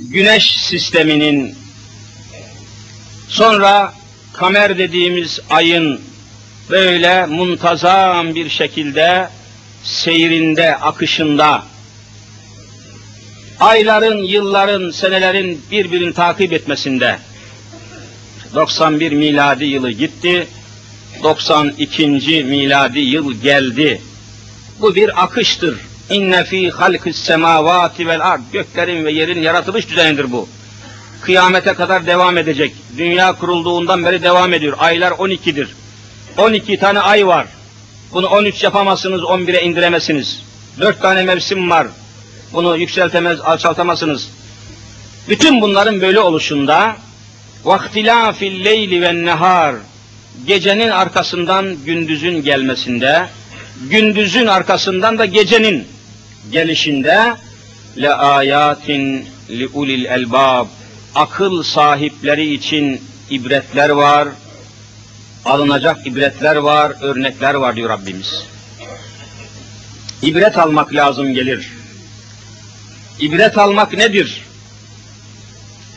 güneş 0.00 0.60
sisteminin, 0.60 1.54
sonra 3.28 3.94
kamer 4.32 4.78
dediğimiz 4.78 5.40
ayın 5.50 6.00
böyle 6.70 7.26
muntazam 7.26 8.34
bir 8.34 8.48
şekilde 8.48 9.28
seyrinde, 9.82 10.76
akışında 10.76 11.62
ayların, 13.60 14.18
yılların, 14.18 14.90
senelerin 14.90 15.62
birbirini 15.70 16.12
takip 16.12 16.52
etmesinde 16.52 17.18
91 18.54 19.12
miladi 19.12 19.64
yılı 19.64 19.90
gitti, 19.90 20.46
92. 21.22 22.08
miladi 22.44 23.00
yıl 23.00 23.42
geldi. 23.42 24.02
Bu 24.80 24.94
bir 24.94 25.24
akıştır. 25.24 25.80
İnne 26.10 26.44
fi 26.44 26.70
halkis 26.70 27.16
semavati 27.16 28.08
vel 28.08 28.26
ard. 28.26 28.40
Göklerin 28.52 29.04
ve 29.04 29.12
yerin 29.12 29.42
yaratılış 29.42 29.90
düzenidir 29.90 30.32
bu. 30.32 30.48
Kıyamete 31.20 31.74
kadar 31.74 32.06
devam 32.06 32.38
edecek. 32.38 32.72
Dünya 32.98 33.32
kurulduğundan 33.32 34.04
beri 34.04 34.22
devam 34.22 34.52
ediyor. 34.52 34.76
Aylar 34.78 35.12
12'dir. 35.12 35.68
12 36.37 36.77
tane 36.77 36.99
ay 36.99 37.27
var. 37.27 37.47
Bunu 38.13 38.27
13 38.27 38.63
yapamazsınız, 38.63 39.21
11'e 39.21 39.61
indiremezsiniz. 39.61 40.43
4 40.79 41.01
tane 41.01 41.23
mevsim 41.23 41.69
var. 41.69 41.87
Bunu 42.53 42.77
yükseltemez, 42.77 43.39
alçaltamazsınız. 43.39 44.29
Bütün 45.29 45.61
bunların 45.61 46.01
böyle 46.01 46.19
oluşunda 46.19 46.95
وَاخْتِلَافِ 47.65 48.33
اللَّيْلِ 48.33 48.89
وَالنَّهَارِ 48.89 49.75
Gecenin 50.47 50.89
arkasından 50.89 51.75
gündüzün 51.85 52.43
gelmesinde, 52.43 53.27
gündüzün 53.89 54.47
arkasından 54.47 55.17
da 55.17 55.25
gecenin 55.25 55.87
gelişinde 56.51 57.33
le 57.97 58.13
ayatin 58.13 59.25
li 59.49 59.67
ulil 59.67 60.05
elbab 60.05 60.67
akıl 61.15 61.63
sahipleri 61.63 62.53
için 62.53 63.01
ibretler 63.29 63.89
var, 63.89 64.27
alınacak 65.46 66.06
ibretler 66.06 66.56
var, 66.56 66.92
örnekler 67.00 67.54
var 67.54 67.76
diyor 67.76 67.90
Rabbimiz. 67.90 68.44
İbret 70.22 70.58
almak 70.58 70.94
lazım 70.94 71.34
gelir. 71.34 71.72
İbret 73.20 73.58
almak 73.58 73.92
nedir? 73.92 74.42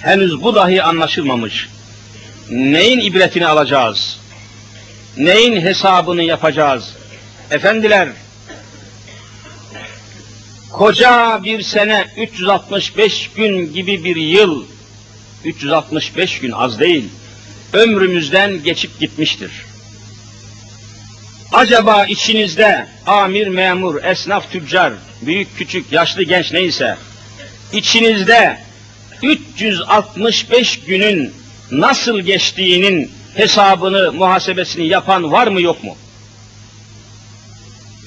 Henüz 0.01 0.43
bu 0.43 0.55
dahi 0.55 0.83
anlaşılmamış. 0.83 1.69
Neyin 2.49 2.99
ibretini 2.99 3.47
alacağız? 3.47 4.19
Neyin 5.17 5.61
hesabını 5.61 6.23
yapacağız? 6.23 6.93
Efendiler, 7.51 8.09
koca 10.71 11.39
bir 11.43 11.61
sene 11.61 12.05
365 12.17 13.29
gün 13.35 13.73
gibi 13.73 14.03
bir 14.03 14.15
yıl, 14.15 14.65
365 15.45 16.39
gün 16.39 16.51
az 16.51 16.79
değil, 16.79 17.09
ömrümüzden 17.73 18.63
geçip 18.63 18.99
gitmiştir. 18.99 19.51
Acaba 21.51 22.05
içinizde 22.05 22.87
amir, 23.05 23.47
memur, 23.47 24.03
esnaf, 24.03 24.51
tüccar, 24.51 24.93
büyük, 25.21 25.57
küçük, 25.57 25.91
yaşlı, 25.91 26.23
genç 26.23 26.51
neyse, 26.51 26.97
içinizde 27.73 28.59
365 29.23 30.79
günün 30.79 31.33
nasıl 31.71 32.19
geçtiğinin 32.19 33.11
hesabını, 33.35 34.11
muhasebesini 34.11 34.87
yapan 34.87 35.31
var 35.31 35.47
mı 35.47 35.61
yok 35.61 35.83
mu? 35.83 35.97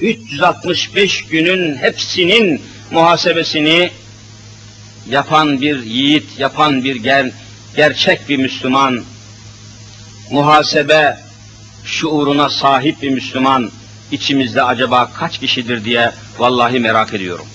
365 0.01 1.25
günün 1.25 1.75
hepsinin 1.75 2.61
muhasebesini 2.91 3.91
yapan 5.09 5.61
bir 5.61 5.83
yiğit, 5.83 6.39
yapan 6.39 6.83
bir 6.83 6.95
ger 6.95 7.31
gerçek 7.75 8.29
bir 8.29 8.37
Müslüman, 8.37 9.03
muhasebe 10.31 11.17
şuuruna 11.85 12.49
sahip 12.49 13.01
bir 13.01 13.09
Müslüman 13.09 13.71
içimizde 14.11 14.63
acaba 14.63 15.11
kaç 15.13 15.39
kişidir 15.39 15.85
diye 15.85 16.11
vallahi 16.37 16.79
merak 16.79 17.13
ediyorum. 17.13 17.45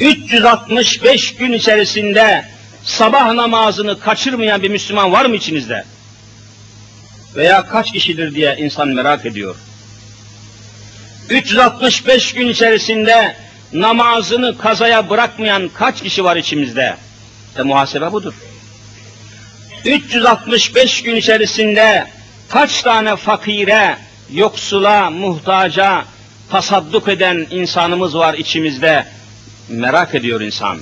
365 0.00 1.34
gün 1.34 1.52
içerisinde 1.52 2.44
sabah 2.84 3.32
namazını 3.32 4.00
kaçırmayan 4.00 4.62
bir 4.62 4.70
Müslüman 4.70 5.12
var 5.12 5.24
mı 5.24 5.36
içinizde? 5.36 5.84
Veya 7.36 7.66
kaç 7.66 7.92
kişidir 7.92 8.34
diye 8.34 8.56
insan 8.58 8.88
merak 8.88 9.26
ediyor. 9.26 9.56
365 11.30 12.32
gün 12.32 12.48
içerisinde 12.48 13.36
namazını 13.72 14.58
kazaya 14.58 15.10
bırakmayan 15.10 15.70
kaç 15.74 16.02
kişi 16.02 16.24
var 16.24 16.36
içimizde? 16.36 16.96
İşte 17.50 17.62
muhasebe 17.62 18.12
budur. 18.12 18.34
365 19.84 21.02
gün 21.02 21.16
içerisinde 21.16 22.06
kaç 22.48 22.82
tane 22.82 23.16
fakire, 23.16 23.98
yoksula, 24.32 25.10
muhtaca 25.10 26.04
tasadduk 26.50 27.08
eden 27.08 27.46
insanımız 27.50 28.16
var 28.16 28.34
içimizde? 28.34 29.06
Merak 29.68 30.14
ediyor 30.14 30.40
insan. 30.40 30.78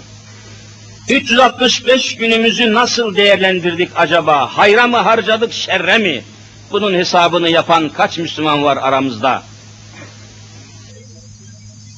365 1.08 2.16
günümüzü 2.16 2.74
nasıl 2.74 3.16
değerlendirdik 3.16 3.90
acaba? 3.96 4.46
Hayra 4.46 4.86
mı 4.86 4.96
harcadık, 4.96 5.52
şerre 5.52 5.98
mi? 5.98 6.22
Bunun 6.70 6.94
hesabını 6.94 7.48
yapan 7.48 7.88
kaç 7.88 8.18
Müslüman 8.18 8.64
var 8.64 8.76
aramızda? 8.76 9.42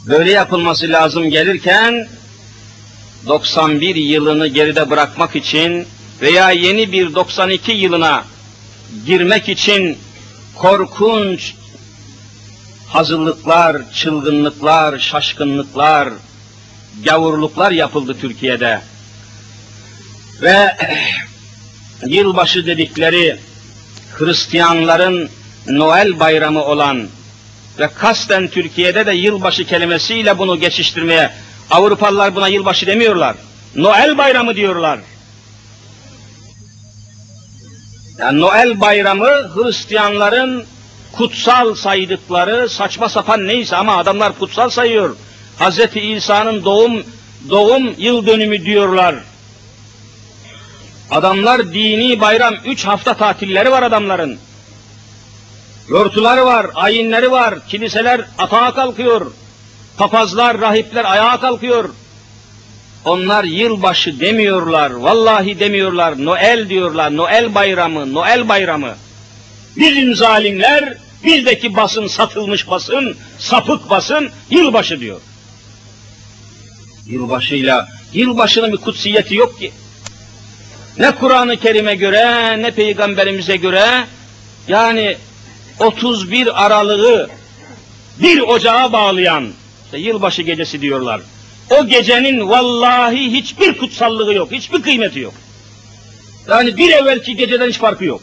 Böyle 0.07 0.31
yapılması 0.31 0.89
lazım 0.89 1.31
gelirken 1.31 2.09
91 3.27 3.95
yılını 3.95 4.47
geride 4.47 4.91
bırakmak 4.91 5.37
için 5.37 5.87
veya 6.23 6.51
yeni 6.51 6.93
bir 6.93 7.15
92 7.15 7.73
yılına 7.73 8.25
girmek 9.07 9.49
için 9.49 9.99
korkunç 10.55 11.55
hazırlıklar, 12.89 13.93
çılgınlıklar, 13.93 14.99
şaşkınlıklar, 14.99 16.09
gavurluklar 17.05 17.71
yapıldı 17.71 18.17
Türkiye'de. 18.21 18.81
Ve 20.43 20.77
yılbaşı 22.07 22.67
dedikleri 22.67 23.37
Hristiyanların 24.19 25.31
Noel 25.67 26.21
bayramı 26.21 26.65
olan 26.65 27.09
ve 27.79 27.89
kasten 27.95 28.49
Türkiye'de 28.49 29.07
de 29.07 29.13
yılbaşı 29.13 29.65
kelimesiyle 29.65 30.39
bunu 30.39 30.61
geçiştirmeye 30.61 31.31
Avrupalılar 31.71 32.35
buna 32.35 32.49
yılbaşı 32.49 32.87
demiyorlar. 32.87 33.37
Noel 33.77 34.19
bayramı 34.19 34.57
diyorlar. 34.57 34.99
Yani 38.19 38.41
Noel 38.41 38.81
bayramı 38.81 39.51
Hristiyanların 39.55 40.65
kutsal 41.13 41.75
saydıkları 41.75 42.69
saçma 42.69 43.09
sapan 43.09 43.47
neyse 43.47 43.77
ama 43.77 43.97
adamlar 43.97 44.39
kutsal 44.39 44.71
sayıyor. 44.71 45.17
Hz. 45.61 45.79
İsa'nın 45.97 46.65
doğum 46.65 47.03
doğum 47.51 47.95
yıl 47.99 48.27
dönümü 48.27 48.65
diyorlar. 48.65 49.15
Adamlar 51.11 51.73
dini 51.73 52.21
bayram, 52.21 52.55
üç 52.65 52.85
hafta 52.85 53.15
tatilleri 53.15 53.71
var 53.71 53.83
adamların. 53.83 54.39
Yortuları 55.89 56.47
var, 56.47 56.67
ayinleri 56.75 57.31
var, 57.31 57.67
kiliseler 57.69 58.21
atağa 58.39 58.75
kalkıyor. 58.75 59.33
Papazlar, 59.97 60.61
rahipler 60.61 61.05
ayağa 61.05 61.41
kalkıyor. 61.41 61.89
Onlar 63.05 63.45
yılbaşı 63.45 64.21
demiyorlar, 64.21 64.91
vallahi 64.91 65.61
demiyorlar, 65.61 66.25
Noel 66.25 66.69
diyorlar, 66.69 67.17
Noel 67.17 67.55
bayramı, 67.55 68.15
Noel 68.15 68.49
bayramı. 68.49 68.95
Bizim 69.77 70.15
zalimler, 70.15 70.95
bizdeki 71.25 71.77
basın 71.77 72.07
satılmış 72.07 72.71
basın, 72.71 73.17
sapık 73.39 73.91
basın, 73.91 74.31
yılbaşı 74.51 75.01
diyor. 75.01 75.21
Yılbaşıyla, 77.07 77.89
yılbaşının 78.13 78.73
bir 78.73 78.77
kutsiyeti 78.77 79.35
yok 79.35 79.59
ki. 79.59 79.73
Ne 80.99 81.11
Kur'an-ı 81.11 81.57
Kerim'e 81.57 81.95
göre, 81.95 82.63
ne 82.63 82.71
Peygamberimize 82.71 83.57
göre, 83.57 84.05
yani 84.69 85.17
31 85.81 86.67
Aralık'ı 86.67 87.29
bir 88.23 88.41
ocağa 88.41 88.93
bağlayan, 88.93 89.49
işte 89.85 89.99
yılbaşı 89.99 90.43
gecesi 90.43 90.81
diyorlar. 90.81 91.21
O 91.71 91.87
gecenin 91.87 92.49
vallahi 92.49 93.33
hiçbir 93.33 93.79
kutsallığı 93.79 94.35
yok, 94.35 94.53
hiçbir 94.53 94.83
kıymeti 94.83 95.21
yok. 95.21 95.35
Yani 96.49 96.77
bir 96.77 96.91
evvelki 96.91 97.37
geceden 97.37 97.69
hiç 97.69 97.79
farkı 97.79 98.05
yok. 98.05 98.23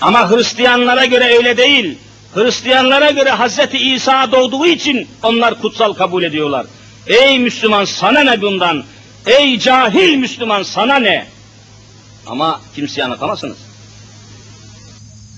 Ama 0.00 0.30
Hristiyanlara 0.30 1.04
göre 1.04 1.36
öyle 1.36 1.56
değil. 1.56 1.98
Hristiyanlara 2.34 3.10
göre 3.10 3.30
Hazreti 3.30 3.78
İsa 3.78 4.32
doğduğu 4.32 4.66
için 4.66 5.08
onlar 5.22 5.60
kutsal 5.60 5.92
kabul 5.92 6.22
ediyorlar. 6.22 6.66
Ey 7.06 7.38
Müslüman 7.38 7.84
sana 7.84 8.20
ne 8.20 8.42
bundan? 8.42 8.84
Ey 9.26 9.58
cahil 9.58 10.16
Müslüman 10.16 10.62
sana 10.62 10.96
ne? 10.96 11.26
Ama 12.26 12.60
kimseye 12.74 13.04
anlatamazsınız. 13.04 13.56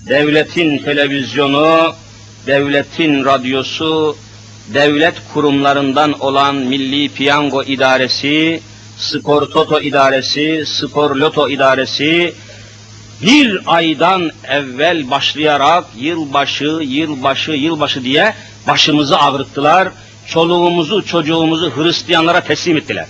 Devletin 0.09 0.79
televizyonu, 0.79 1.95
devletin 2.47 3.25
radyosu, 3.25 4.17
devlet 4.75 5.15
kurumlarından 5.35 6.21
olan 6.21 6.57
Milli 6.57 7.09
Piyango 7.09 7.63
İdaresi, 7.63 8.63
Spor 8.99 9.47
Toto 9.47 9.81
İdaresi, 9.81 10.65
Spor 10.67 11.17
Loto 11.17 11.49
İdaresi, 11.49 12.35
bir 13.23 13.61
aydan 13.67 14.31
evvel 14.49 15.11
başlayarak 15.11 15.85
yılbaşı, 15.97 16.79
yılbaşı, 16.83 17.53
yılbaşı 17.53 18.05
diye 18.05 18.35
başımızı 18.67 19.19
ağrıttılar, 19.19 19.89
çoluğumuzu, 20.27 21.07
çocuğumuzu 21.07 21.77
Hristiyanlara 21.77 22.41
teslim 22.41 22.77
ettiler. 22.77 23.07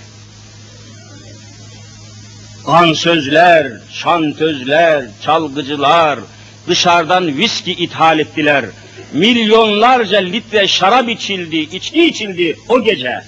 Dansözler, 2.67 3.71
şantözler, 3.91 5.05
çalgıcılar, 5.21 6.19
dışarıdan 6.67 7.37
viski 7.37 7.71
ithal 7.71 8.19
ettiler. 8.19 8.65
Milyonlarca 9.13 10.19
litre 10.19 10.67
şarap 10.67 11.09
içildi, 11.09 11.57
içki 11.57 12.05
içildi 12.05 12.57
o 12.69 12.83
gece. 12.83 13.21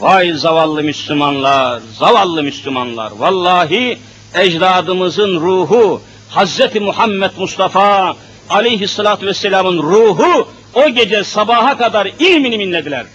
Vay 0.00 0.32
zavallı 0.32 0.82
Müslümanlar, 0.82 1.80
zavallı 1.98 2.42
Müslümanlar. 2.42 3.12
Vallahi 3.12 3.98
ecdadımızın 4.34 5.40
ruhu, 5.40 6.02
Hazreti 6.28 6.80
Muhammed 6.80 7.30
Mustafa 7.38 8.16
aleyhissalatü 8.50 9.26
vesselamın 9.26 9.78
ruhu 9.78 10.48
o 10.74 10.88
gece 10.88 11.24
sabaha 11.24 11.78
kadar 11.78 12.06
ilmini 12.18 12.58
minlediler. 12.58 13.06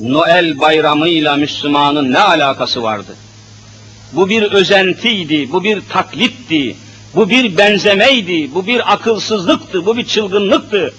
Noel 0.00 0.60
bayramıyla 0.60 1.36
Müslümanın 1.36 2.12
ne 2.12 2.18
alakası 2.18 2.82
vardı? 2.82 3.16
Bu 4.12 4.28
bir 4.28 4.42
özentiydi, 4.42 5.52
bu 5.52 5.64
bir 5.64 5.80
taklitti, 5.88 6.76
bu 7.16 7.30
bir 7.30 7.56
benzemeydi, 7.56 8.54
bu 8.54 8.66
bir 8.66 8.92
akılsızlıktı, 8.92 9.86
bu 9.86 9.96
bir 9.96 10.06
çılgınlıktı. 10.06 10.94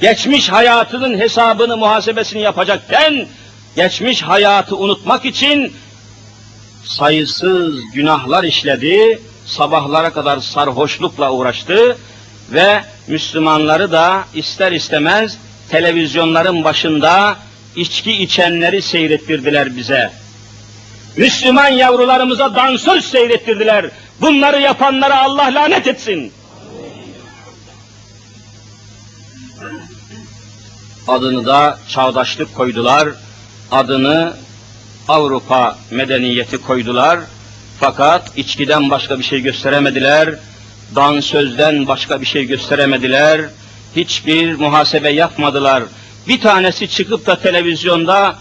Geçmiş 0.00 0.48
hayatının 0.48 1.18
hesabını, 1.18 1.76
muhasebesini 1.76 2.40
yapacakken, 2.40 3.26
geçmiş 3.76 4.22
hayatı 4.22 4.76
unutmak 4.76 5.24
için 5.24 5.72
sayısız 6.84 7.74
günahlar 7.94 8.44
işledi, 8.44 9.18
sabahlara 9.46 10.12
kadar 10.12 10.40
sarhoşlukla 10.40 11.32
uğraştı 11.32 11.96
ve 12.52 12.84
Müslümanları 13.08 13.92
da 13.92 14.24
ister 14.34 14.72
istemez 14.72 15.38
televizyonların 15.70 16.64
başında 16.64 17.36
içki 17.76 18.12
içenleri 18.12 18.82
seyrettirdiler 18.82 19.76
bize. 19.76 20.10
Müslüman 21.16 21.68
yavrularımıza 21.68 22.54
dansöz 22.54 23.04
seyrettirdiler. 23.04 23.90
Bunları 24.20 24.60
yapanlara 24.60 25.22
Allah 25.22 25.54
lanet 25.54 25.86
etsin. 25.86 26.32
Adını 31.08 31.46
da 31.46 31.78
çağdaşlık 31.88 32.54
koydular. 32.54 33.08
Adını 33.70 34.36
Avrupa 35.08 35.78
medeniyeti 35.90 36.58
koydular. 36.58 37.20
Fakat 37.80 38.38
içkiden 38.38 38.90
başka 38.90 39.18
bir 39.18 39.24
şey 39.24 39.40
gösteremediler. 39.40 40.34
Dansözden 40.94 41.86
başka 41.86 42.20
bir 42.20 42.26
şey 42.26 42.44
gösteremediler. 42.44 43.40
Hiçbir 43.96 44.54
muhasebe 44.54 45.10
yapmadılar. 45.10 45.82
Bir 46.28 46.40
tanesi 46.40 46.88
çıkıp 46.88 47.26
da 47.26 47.38
televizyonda 47.38 48.38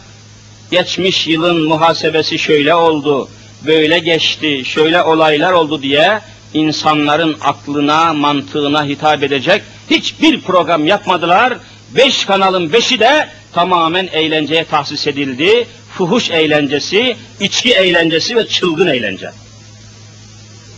geçmiş 0.71 1.27
yılın 1.27 1.67
muhasebesi 1.67 2.39
şöyle 2.39 2.75
oldu, 2.75 3.29
böyle 3.65 3.99
geçti, 3.99 4.65
şöyle 4.65 5.03
olaylar 5.03 5.51
oldu 5.51 5.81
diye 5.81 6.19
insanların 6.53 7.37
aklına, 7.41 8.13
mantığına 8.13 8.85
hitap 8.85 9.23
edecek 9.23 9.61
hiçbir 9.89 10.41
program 10.41 10.85
yapmadılar. 10.85 11.53
Beş 11.95 12.25
kanalın 12.25 12.73
beşi 12.73 12.99
de 12.99 13.27
tamamen 13.53 14.09
eğlenceye 14.11 14.65
tahsis 14.65 15.07
edildi. 15.07 15.67
Fuhuş 15.97 16.31
eğlencesi, 16.31 17.17
içki 17.39 17.73
eğlencesi 17.73 18.35
ve 18.35 18.47
çılgın 18.47 18.87
eğlence. 18.87 19.31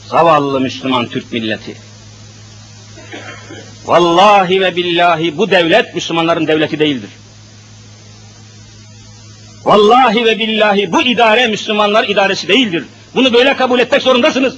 Zavallı 0.08 0.60
Müslüman 0.60 1.08
Türk 1.08 1.34
milleti. 1.34 1.78
Vallahi 3.86 4.62
ve 4.62 4.76
billahi 4.76 5.38
bu 5.38 5.52
devlet 5.52 5.95
Müslümanların 5.95 6.48
devleti 6.48 6.80
değildir. 6.80 7.10
Vallahi 9.65 10.25
ve 10.25 10.39
billahi 10.39 10.91
bu 10.91 11.01
idare 11.01 11.47
Müslümanlar 11.47 12.04
idaresi 12.04 12.47
değildir. 12.47 12.86
Bunu 13.15 13.34
böyle 13.34 13.56
kabul 13.56 13.80
etmek 13.80 14.01
zorundasınız. 14.01 14.56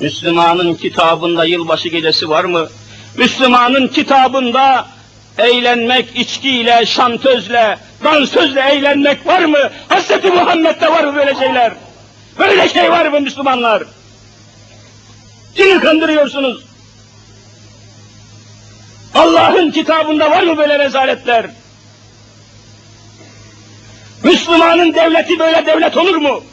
Müslümanın 0.00 0.74
kitabında 0.74 1.44
yılbaşı 1.44 1.88
gecesi 1.88 2.28
var 2.28 2.44
mı? 2.44 2.68
Müslümanın 3.16 3.88
kitabında 3.88 4.86
eğlenmek, 5.38 6.16
içkiyle, 6.16 6.86
şantözle, 6.86 7.78
dansözle 8.04 8.60
eğlenmek 8.60 9.26
var 9.26 9.44
mı? 9.44 9.70
Hz. 9.88 10.24
Muhammed'de 10.24 10.88
var 10.88 11.04
mı 11.04 11.16
böyle 11.16 11.34
şeyler? 11.34 11.72
Böyle 12.38 12.68
şey 12.68 12.90
var 12.90 13.06
mı 13.06 13.20
Müslümanlar? 13.20 13.82
Kimi 15.54 15.80
kandırıyorsunuz? 15.80 16.64
Allah'ın 19.14 19.70
kitabında 19.70 20.30
var 20.30 20.42
mı 20.42 20.56
böyle 20.56 20.78
rezaletler? 20.78 21.46
Müslümanın 24.24 24.94
devleti 24.94 25.38
böyle 25.38 25.66
devlet 25.66 25.96
olur 25.96 26.16
mu? 26.16 26.44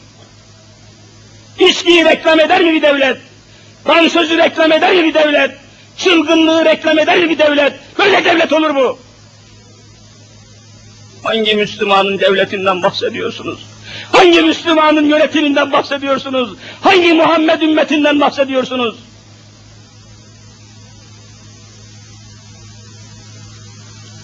İçkiyi 1.58 2.04
reklam 2.04 2.40
eder 2.40 2.60
mi 2.60 2.72
bir 2.72 2.82
devlet? 2.82 3.16
Dansözü 3.86 4.38
reklam 4.38 4.72
eder 4.72 4.94
mi 4.96 5.04
bir 5.04 5.14
devlet? 5.14 5.50
Çılgınlığı 5.98 6.64
reklam 6.64 6.98
eder 6.98 7.18
mi 7.18 7.30
bir 7.30 7.38
devlet? 7.38 7.72
Böyle 7.98 8.24
devlet 8.24 8.52
olur 8.52 8.70
mu? 8.70 8.98
Hangi 11.22 11.54
Müslümanın 11.54 12.18
devletinden 12.18 12.82
bahsediyorsunuz? 12.82 13.66
Hangi 14.12 14.40
Müslümanın 14.40 15.04
yönetiminden 15.08 15.72
bahsediyorsunuz? 15.72 16.56
Hangi 16.80 17.12
Muhammed 17.12 17.60
ümmetinden 17.60 18.20
bahsediyorsunuz? 18.20 18.96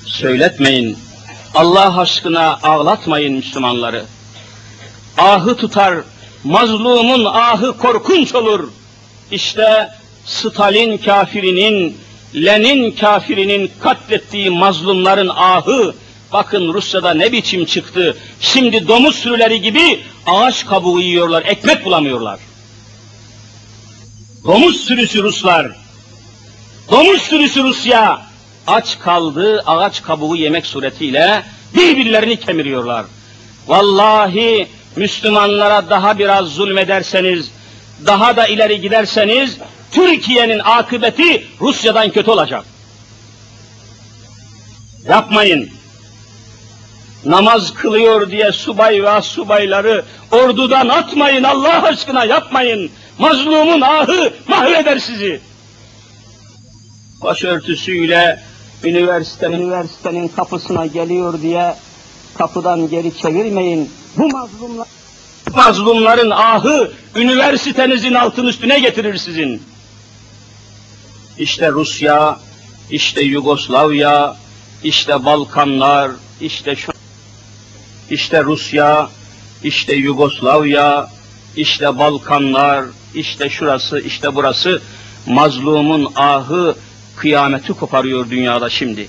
Söyletmeyin. 0.06 0.98
Allah 1.54 2.00
aşkına 2.00 2.58
ağlatmayın 2.62 3.34
Müslümanları. 3.34 4.04
Ahı 5.18 5.56
tutar, 5.56 5.94
mazlumun 6.44 7.24
ahı 7.24 7.78
korkunç 7.78 8.34
olur. 8.34 8.68
İşte 9.30 9.90
Stalin 10.24 10.98
kafirinin, 10.98 11.98
Lenin 12.34 12.90
kafirinin 12.90 13.70
katlettiği 13.80 14.50
mazlumların 14.50 15.28
ahı, 15.28 15.94
bakın 16.32 16.74
Rusya'da 16.74 17.14
ne 17.14 17.32
biçim 17.32 17.64
çıktı. 17.64 18.16
Şimdi 18.40 18.88
domuz 18.88 19.16
sürüleri 19.16 19.60
gibi 19.60 20.00
ağaç 20.26 20.66
kabuğu 20.66 21.00
yiyorlar, 21.00 21.42
ekmek 21.46 21.84
bulamıyorlar. 21.84 22.40
Domuz 24.44 24.76
sürüsü 24.76 25.22
Ruslar, 25.22 25.76
domuz 26.90 27.22
sürüsü 27.22 27.62
Rusya, 27.62 28.29
aç 28.66 28.98
kaldı 28.98 29.62
ağaç 29.66 30.02
kabuğu 30.02 30.36
yemek 30.36 30.66
suretiyle 30.66 31.42
birbirlerini 31.74 32.40
kemiriyorlar. 32.40 33.06
Vallahi 33.66 34.68
Müslümanlara 34.96 35.90
daha 35.90 36.18
biraz 36.18 36.46
zulmederseniz, 36.46 37.50
daha 38.06 38.36
da 38.36 38.46
ileri 38.46 38.80
giderseniz 38.80 39.58
Türkiye'nin 39.92 40.58
akıbeti 40.58 41.46
Rusya'dan 41.60 42.10
kötü 42.10 42.30
olacak. 42.30 42.64
Yapmayın. 45.08 45.70
Namaz 47.24 47.74
kılıyor 47.74 48.30
diye 48.30 48.52
subay 48.52 49.02
ve 49.02 49.22
subayları 49.22 50.04
ordudan 50.32 50.88
atmayın 50.88 51.42
Allah 51.42 51.82
aşkına 51.82 52.24
yapmayın. 52.24 52.90
Mazlumun 53.18 53.80
ahı 53.80 54.32
mahveder 54.48 54.98
sizi. 54.98 55.40
Başörtüsüyle 57.22 58.40
üniversite, 58.84 59.46
üniversitenin 59.46 60.28
kapısına 60.28 60.86
geliyor 60.86 61.42
diye 61.42 61.74
kapıdan 62.34 62.88
geri 62.90 63.16
çevirmeyin. 63.16 63.90
Bu 64.16 64.28
mazlumlar, 64.28 64.88
mazlumların 65.54 66.30
ahı 66.30 66.92
üniversitenizin 67.16 68.14
altın 68.14 68.46
üstüne 68.46 68.80
getirir 68.80 69.16
sizin. 69.16 69.62
İşte 71.38 71.72
Rusya, 71.72 72.38
işte 72.90 73.22
Yugoslavya, 73.22 74.36
işte 74.84 75.24
Balkanlar, 75.24 76.10
işte 76.40 76.76
şu, 76.76 76.92
işte 78.10 78.44
Rusya, 78.44 79.10
işte 79.62 79.94
Yugoslavya, 79.94 81.08
işte 81.56 81.98
Balkanlar, 81.98 82.84
işte 83.14 83.50
şurası, 83.50 84.00
işte 84.00 84.34
burası 84.34 84.82
mazlumun 85.26 86.12
ahı 86.16 86.74
kıyameti 87.20 87.72
koparıyor 87.72 88.30
dünyada 88.30 88.70
şimdi. 88.70 89.08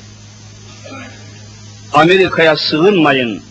Amerika'ya 1.93 2.58
sığınmayın. 2.58 3.41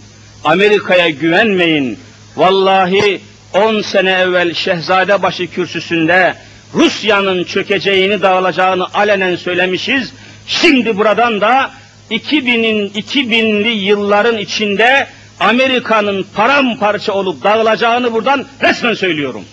Amerika'ya 0.45 1.09
güvenmeyin. 1.09 1.99
Vallahi 2.37 3.21
10 3.55 3.81
sene 3.81 4.11
evvel 4.13 4.55
Şehzadebaşı 4.55 5.47
kürsüsünde 5.47 6.35
Rusya'nın 6.75 7.45
çökeceğini, 7.45 8.23
dağılacağını 8.23 8.95
alenen 8.95 9.37
söylemişiz. 9.37 10.13
Şimdi 10.47 10.97
buradan 10.97 11.41
da 11.41 11.71
2000'in 12.11 12.89
2000'li 12.89 13.69
yılların 13.69 14.39
içinde 14.39 15.07
Amerika'nın 15.41 16.27
paramparça 16.35 17.13
olup 17.13 17.45
dağılacağını 17.45 18.13
buradan 18.13 18.47
resmen 18.63 18.95
söylüyorum. 18.95 19.45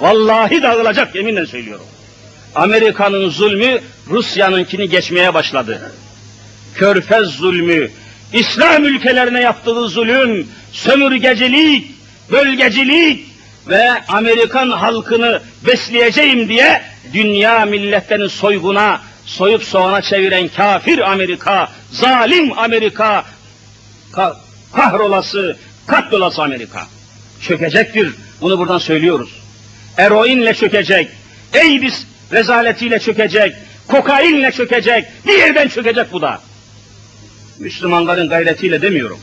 Vallahi 0.00 0.62
dağılacak 0.62 1.14
yeminle 1.14 1.46
söylüyorum. 1.46 1.86
Amerika'nın 2.58 3.28
zulmü 3.28 3.80
Rusya'nınkini 4.10 4.88
geçmeye 4.88 5.34
başladı. 5.34 5.92
Körfez 6.74 7.26
zulmü, 7.26 7.90
İslam 8.32 8.84
ülkelerine 8.84 9.40
yaptığı 9.40 9.88
zulüm, 9.88 10.48
sömürgecilik, 10.72 11.90
bölgecilik 12.30 13.26
ve 13.68 13.90
Amerikan 14.08 14.70
halkını 14.70 15.42
besleyeceğim 15.66 16.48
diye 16.48 16.82
dünya 17.12 17.64
milletlerini 17.64 18.28
soyguna, 18.28 19.00
soyup 19.24 19.64
soğana 19.64 20.02
çeviren 20.02 20.48
kafir 20.48 21.10
Amerika, 21.12 21.68
zalim 21.90 22.58
Amerika, 22.58 23.24
ka 24.12 24.36
kahrolası, 24.72 25.56
katlolası 25.86 26.42
Amerika. 26.42 26.86
Çökecektir. 27.40 28.10
Bunu 28.40 28.58
buradan 28.58 28.78
söylüyoruz. 28.78 29.30
Eroinle 29.96 30.54
çökecek, 30.54 31.08
AIDS 31.54 32.07
rezaletiyle 32.32 32.98
çökecek, 32.98 33.54
kokainle 33.88 34.52
çökecek, 34.52 35.04
bir 35.26 35.38
yerden 35.38 35.68
çökecek 35.68 36.12
bu 36.12 36.22
da. 36.22 36.40
Müslümanların 37.58 38.28
gayretiyle 38.28 38.82
demiyorum. 38.82 39.18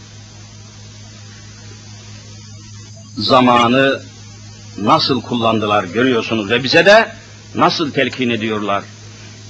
Zamanı 3.18 4.02
nasıl 4.78 5.22
kullandılar 5.22 5.84
görüyorsunuz 5.84 6.50
ve 6.50 6.64
bize 6.64 6.86
de 6.86 7.12
nasıl 7.56 7.92
telkin 7.92 8.30
ediyorlar. 8.30 8.84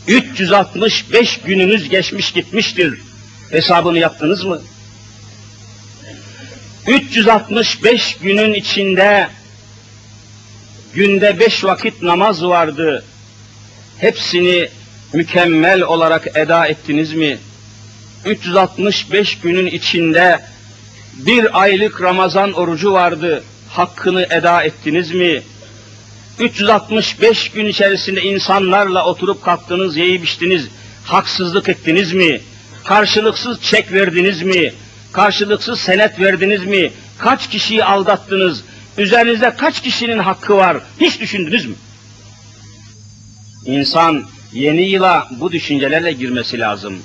365 0.07 1.37
gününüz 1.37 1.89
geçmiş 1.89 2.31
gitmiştir. 2.31 2.99
Hesabını 3.51 3.99
yaptınız 3.99 4.43
mı? 4.43 4.61
365 6.87 8.17
günün 8.21 8.53
içinde 8.53 9.29
günde 10.93 11.39
beş 11.39 11.63
vakit 11.63 12.01
namaz 12.01 12.45
vardı. 12.45 13.03
Hepsini 13.99 14.69
mükemmel 15.13 15.81
olarak 15.81 16.37
eda 16.37 16.67
ettiniz 16.67 17.13
mi? 17.13 17.37
365 18.25 19.39
günün 19.39 19.65
içinde 19.65 20.39
bir 21.13 21.61
aylık 21.61 22.01
Ramazan 22.01 22.53
orucu 22.53 22.93
vardı. 22.93 23.43
Hakkını 23.69 24.27
eda 24.29 24.63
ettiniz 24.63 25.11
mi? 25.11 25.41
365 26.39 27.49
gün 27.49 27.65
içerisinde 27.65 28.21
insanlarla 28.21 29.05
oturup 29.05 29.43
kalktınız, 29.43 29.97
yiyip 29.97 30.25
içtiniz, 30.25 30.67
haksızlık 31.03 31.69
ettiniz 31.69 32.13
mi? 32.13 32.41
Karşılıksız 32.83 33.61
çek 33.61 33.93
verdiniz 33.93 34.41
mi? 34.41 34.73
Karşılıksız 35.11 35.79
senet 35.79 36.19
verdiniz 36.19 36.65
mi? 36.65 36.91
Kaç 37.17 37.49
kişiyi 37.49 37.83
aldattınız? 37.83 38.63
Üzerinizde 38.97 39.53
kaç 39.57 39.81
kişinin 39.81 40.19
hakkı 40.19 40.57
var? 40.57 40.77
Hiç 40.99 41.19
düşündünüz 41.19 41.65
mü? 41.65 41.75
İnsan 43.65 44.23
yeni 44.53 44.81
yıla 44.81 45.27
bu 45.31 45.51
düşüncelerle 45.51 46.11
girmesi 46.11 46.59
lazım. 46.59 47.03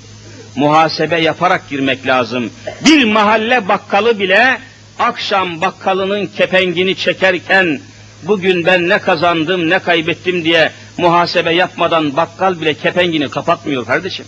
Muhasebe 0.55 1.21
yaparak 1.21 1.69
girmek 1.69 2.07
lazım. 2.07 2.51
Bir 2.85 3.03
mahalle 3.03 3.67
bakkalı 3.67 4.19
bile 4.19 4.57
akşam 4.99 5.61
bakkalının 5.61 6.27
kepengini 6.27 6.95
çekerken 6.95 7.79
bugün 8.23 8.65
ben 8.65 8.89
ne 8.89 8.99
kazandım 8.99 9.69
ne 9.69 9.79
kaybettim 9.79 10.43
diye 10.45 10.71
muhasebe 10.97 11.53
yapmadan 11.53 12.17
bakkal 12.17 12.61
bile 12.61 12.73
kepengini 12.73 13.29
kapatmıyor 13.29 13.85
kardeşim. 13.85 14.25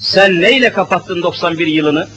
Sen 0.00 0.40
neyle 0.40 0.72
kapattın 0.72 1.22
91 1.22 1.66
yılını? 1.66 2.08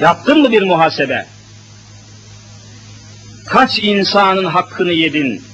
Yaptın 0.00 0.40
mı 0.42 0.52
bir 0.52 0.62
muhasebe? 0.62 1.26
Kaç 3.46 3.78
insanın 3.78 4.44
hakkını 4.44 4.92
yedin? 4.92 5.47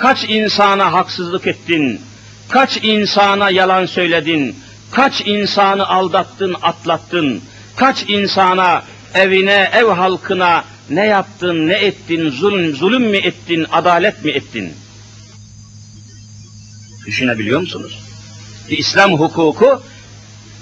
Kaç 0.00 0.24
insana 0.24 0.92
haksızlık 0.92 1.46
ettin? 1.46 2.00
Kaç 2.48 2.76
insana 2.82 3.50
yalan 3.50 3.86
söyledin? 3.86 4.56
Kaç 4.90 5.26
insanı 5.26 5.88
aldattın, 5.88 6.56
atlattın? 6.62 7.42
Kaç 7.76 8.04
insana, 8.08 8.82
evine, 9.14 9.70
ev 9.74 9.86
halkına 9.86 10.64
ne 10.90 11.06
yaptın, 11.06 11.68
ne 11.68 11.74
ettin, 11.74 12.30
zulüm, 12.30 12.76
zulüm 12.76 13.02
mü 13.02 13.16
ettin, 13.16 13.66
adalet 13.72 14.24
mi 14.24 14.30
ettin? 14.30 14.72
Düşünebiliyor 17.06 17.60
musunuz? 17.60 17.98
İslam 18.68 19.12
hukuku 19.12 19.82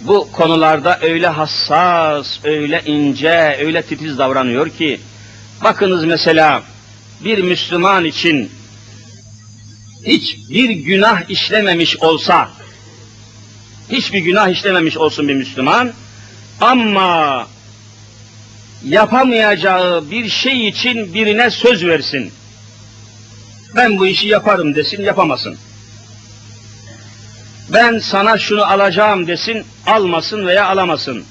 bu 0.00 0.32
konularda 0.32 0.98
öyle 1.02 1.26
hassas, 1.26 2.38
öyle 2.44 2.82
ince, 2.86 3.58
öyle 3.60 3.82
titiz 3.82 4.18
davranıyor 4.18 4.68
ki, 4.68 5.00
bakınız 5.64 6.04
mesela 6.04 6.62
bir 7.24 7.38
Müslüman 7.38 8.04
için 8.04 8.57
hiçbir 10.08 10.70
günah 10.70 11.30
işlememiş 11.30 11.96
olsa, 11.96 12.48
hiçbir 13.92 14.18
günah 14.18 14.48
işlememiş 14.48 14.96
olsun 14.96 15.28
bir 15.28 15.34
Müslüman, 15.34 15.92
ama 16.60 17.46
yapamayacağı 18.84 20.10
bir 20.10 20.28
şey 20.28 20.68
için 20.68 21.14
birine 21.14 21.50
söz 21.50 21.86
versin. 21.86 22.32
Ben 23.76 23.98
bu 23.98 24.06
işi 24.06 24.28
yaparım 24.28 24.74
desin, 24.74 25.02
yapamasın. 25.02 25.56
Ben 27.72 27.98
sana 27.98 28.38
şunu 28.38 28.64
alacağım 28.64 29.26
desin, 29.26 29.64
almasın 29.86 30.46
veya 30.46 30.66
alamasın. 30.66 31.24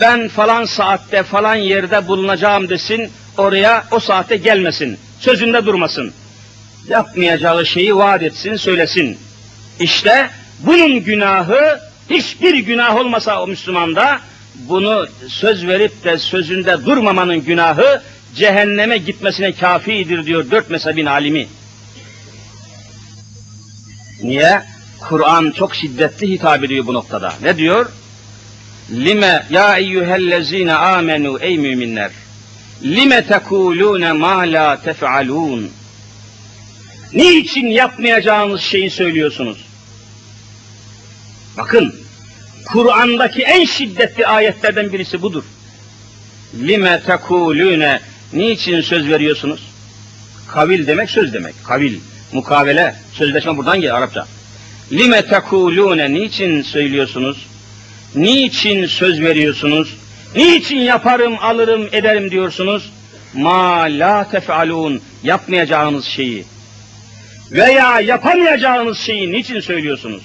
Ben 0.00 0.28
falan 0.28 0.64
saatte 0.64 1.22
falan 1.22 1.54
yerde 1.54 2.08
bulunacağım 2.08 2.68
desin, 2.68 3.10
oraya 3.36 3.84
o 3.90 4.00
saate 4.00 4.36
gelmesin. 4.36 4.98
Sözünde 5.20 5.66
durmasın. 5.66 6.12
Yapmayacağı 6.90 7.66
şeyi 7.66 7.96
vaat 7.96 8.22
etsin, 8.22 8.56
söylesin. 8.56 9.18
İşte 9.80 10.30
bunun 10.60 11.04
günahı 11.04 11.80
hiçbir 12.10 12.58
günah 12.58 12.96
olmasa 12.96 13.42
o 13.42 13.46
Müslümanda 13.46 14.20
bunu 14.54 15.06
söz 15.28 15.66
verip 15.66 16.04
de 16.04 16.18
sözünde 16.18 16.84
durmamanın 16.84 17.44
günahı 17.44 18.02
cehenneme 18.36 18.98
gitmesine 18.98 19.52
kafidir 19.52 20.26
diyor 20.26 20.50
dört 20.50 20.70
mezhebin 20.70 21.06
alimi. 21.06 21.46
Niye? 24.22 24.62
Kur'an 25.08 25.50
çok 25.50 25.74
şiddetli 25.74 26.28
hitap 26.28 26.64
ediyor 26.64 26.86
bu 26.86 26.94
noktada. 26.94 27.32
Ne 27.42 27.56
diyor? 27.56 27.92
Lime 28.90 29.46
ya 29.50 29.76
eyyühellezine 29.76 30.74
amenu 30.74 31.38
ey 31.40 31.58
müminler. 31.58 32.10
Lime 32.82 33.26
tekulune 33.26 34.12
ma 34.12 34.38
la 34.38 34.82
tef'alun. 34.82 35.79
Niçin 37.12 37.66
yapmayacağınız 37.66 38.60
şeyi 38.60 38.90
söylüyorsunuz? 38.90 39.58
Bakın, 41.58 41.94
Kur'an'daki 42.66 43.42
en 43.42 43.64
şiddetli 43.64 44.26
ayetlerden 44.26 44.92
birisi 44.92 45.22
budur. 45.22 45.44
Lime 46.60 47.02
tekulune 47.06 48.00
niçin 48.32 48.80
söz 48.80 49.08
veriyorsunuz? 49.08 49.60
Kavil 50.48 50.86
demek 50.86 51.10
söz 51.10 51.34
demek. 51.34 51.54
Kavil, 51.64 51.98
mukavele, 52.32 52.94
sözleşme 53.12 53.56
buradan 53.56 53.76
geliyor 53.76 53.96
Arapça. 53.96 54.26
Lime 54.92 55.26
tekulune 55.26 56.14
niçin 56.14 56.62
söylüyorsunuz? 56.62 57.46
Niçin 58.14 58.86
söz 58.86 59.20
veriyorsunuz? 59.20 59.96
Niçin 60.36 60.78
yaparım, 60.80 61.36
alırım, 61.40 61.88
ederim 61.92 62.30
diyorsunuz? 62.30 62.92
Ma 63.34 63.80
la 63.82 64.30
tef'alun 64.30 65.00
yapmayacağınız 65.22 66.04
şeyi 66.04 66.44
veya 67.52 68.00
yapamayacağınız 68.00 68.98
şeyi 68.98 69.32
niçin 69.32 69.60
söylüyorsunuz? 69.60 70.22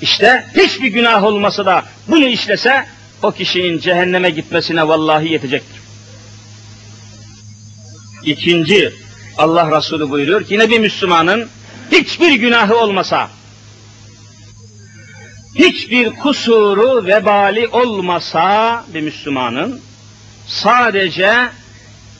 İşte 0.00 0.46
hiçbir 0.56 0.88
günah 0.88 1.24
olmasa 1.24 1.66
da 1.66 1.84
bunu 2.08 2.26
işlese 2.26 2.86
o 3.22 3.32
kişinin 3.32 3.78
cehenneme 3.78 4.30
gitmesine 4.30 4.88
vallahi 4.88 5.32
yetecektir. 5.32 5.80
İkinci 8.24 8.92
Allah 9.38 9.78
Resulü 9.78 10.10
buyuruyor 10.10 10.44
ki 10.44 10.54
yine 10.54 10.70
bir 10.70 10.78
Müslümanın 10.78 11.48
hiçbir 11.92 12.32
günahı 12.32 12.78
olmasa 12.78 13.30
hiçbir 15.54 16.10
kusuru 16.10 17.06
vebali 17.06 17.68
olmasa 17.68 18.84
bir 18.94 19.00
Müslümanın 19.00 19.80
sadece 20.46 21.48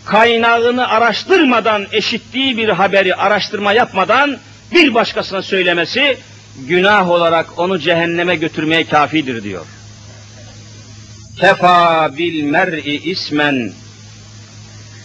kaynağını 0.04 0.88
araştırmadan 0.88 1.86
eşittiği 1.92 2.56
bir 2.56 2.68
haberi 2.68 3.14
araştırma 3.14 3.72
yapmadan 3.72 4.36
bir 4.72 4.94
başkasına 4.94 5.42
söylemesi 5.42 6.18
günah 6.68 7.10
olarak 7.10 7.58
onu 7.58 7.78
cehenneme 7.78 8.36
götürmeye 8.36 8.84
kafidir 8.84 9.42
diyor. 9.42 9.66
Kefa 11.40 12.16
bil 12.16 12.44
mer'i 12.44 13.10
ismen 13.10 13.72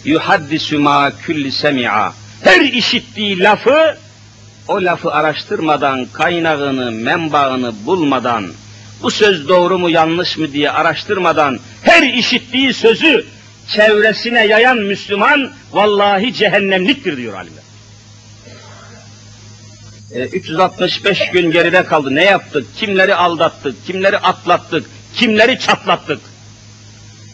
yuhaddisu 0.04 0.78
ma 0.78 1.12
kulli 1.26 1.52
semi'a. 1.52 2.12
Her 2.44 2.60
işittiği 2.60 3.38
lafı 3.38 3.96
o 4.68 4.84
lafı 4.84 5.12
araştırmadan, 5.12 6.06
kaynağını, 6.12 6.90
menbaını 6.90 7.72
bulmadan, 7.86 8.52
bu 9.02 9.10
söz 9.10 9.48
doğru 9.48 9.78
mu 9.78 9.90
yanlış 9.90 10.36
mı 10.36 10.52
diye 10.52 10.70
araştırmadan 10.70 11.58
her 11.82 12.02
işittiği 12.02 12.74
sözü 12.74 13.26
çevresine 13.68 14.46
yayan 14.46 14.78
Müslüman 14.78 15.52
vallahi 15.72 16.34
cehennemliktir 16.34 17.16
diyor 17.16 17.34
alimler. 17.34 17.62
E, 20.14 20.24
365 20.24 21.30
gün 21.32 21.50
geride 21.50 21.84
kaldı. 21.84 22.14
Ne 22.14 22.24
yaptık? 22.24 22.66
Kimleri 22.76 23.14
aldattık? 23.14 23.86
Kimleri 23.86 24.18
atlattık? 24.18 24.86
Kimleri 25.14 25.58
çatlattık? 25.58 26.20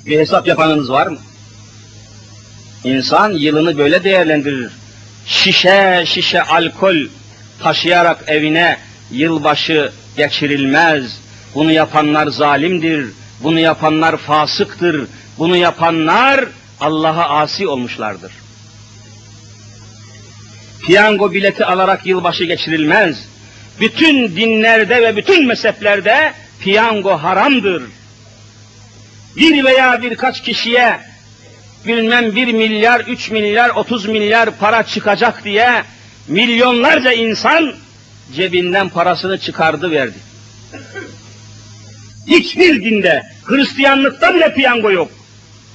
Bir 0.07 0.19
hesap 0.19 0.47
yapanınız 0.47 0.91
var 0.91 1.07
mı? 1.07 1.19
İnsan 2.85 3.33
yılını 3.33 3.79
böyle 3.79 4.05
değerlendirir. 4.05 4.71
Şişe 5.27 6.05
şişe 6.07 6.43
alkol 6.43 6.97
taşıyarak 7.63 8.25
evine 8.27 8.79
yılbaşı 9.11 9.93
geçirilmez. 10.17 11.21
Bunu 11.55 11.73
yapanlar 11.73 12.27
zalimdir. 12.27 13.07
Bunu 13.43 13.59
yapanlar 13.59 14.17
fasıktır. 14.17 15.07
Bunu 15.39 15.57
yapanlar 15.57 16.45
Allah'a 16.81 17.41
asi 17.41 17.69
olmuşlardır. 17.69 18.33
Piyango 20.87 21.33
bileti 21.33 21.65
alarak 21.65 22.07
yılbaşı 22.07 22.45
geçirilmez. 22.45 23.29
Bütün 23.81 24.37
dinlerde 24.37 25.03
ve 25.03 25.17
bütün 25.17 25.47
mezheplerde 25.47 26.33
piyango 26.61 27.11
haramdır. 27.11 27.83
Bir 29.37 29.65
veya 29.65 30.03
birkaç 30.03 30.43
kişiye 30.43 31.01
bilmem 31.87 32.37
bir 32.37 32.53
milyar, 32.53 33.01
üç 33.01 33.31
milyar, 33.31 33.71
otuz 33.71 34.07
milyar 34.07 34.51
para 34.51 34.83
çıkacak 34.83 35.45
diye 35.45 35.83
milyonlarca 36.29 37.13
insan 37.13 37.75
cebinden 38.35 38.89
parasını 38.89 39.39
çıkardı 39.39 39.91
verdi. 39.91 40.19
Hiçbir 42.27 42.85
dinde, 42.85 43.23
Hristiyanlıkta 43.45 44.35
bile 44.35 44.55
piyango 44.55 44.91
yok. 44.91 45.11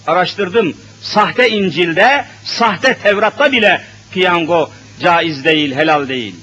Araştırdım, 0.07 0.73
sahte 1.01 1.49
İncil'de, 1.49 2.25
sahte 2.43 2.97
Tevrat'ta 3.03 3.51
bile 3.51 3.81
piyango 4.11 4.69
caiz 5.01 5.45
değil, 5.45 5.75
helal 5.75 6.07
değil. 6.07 6.35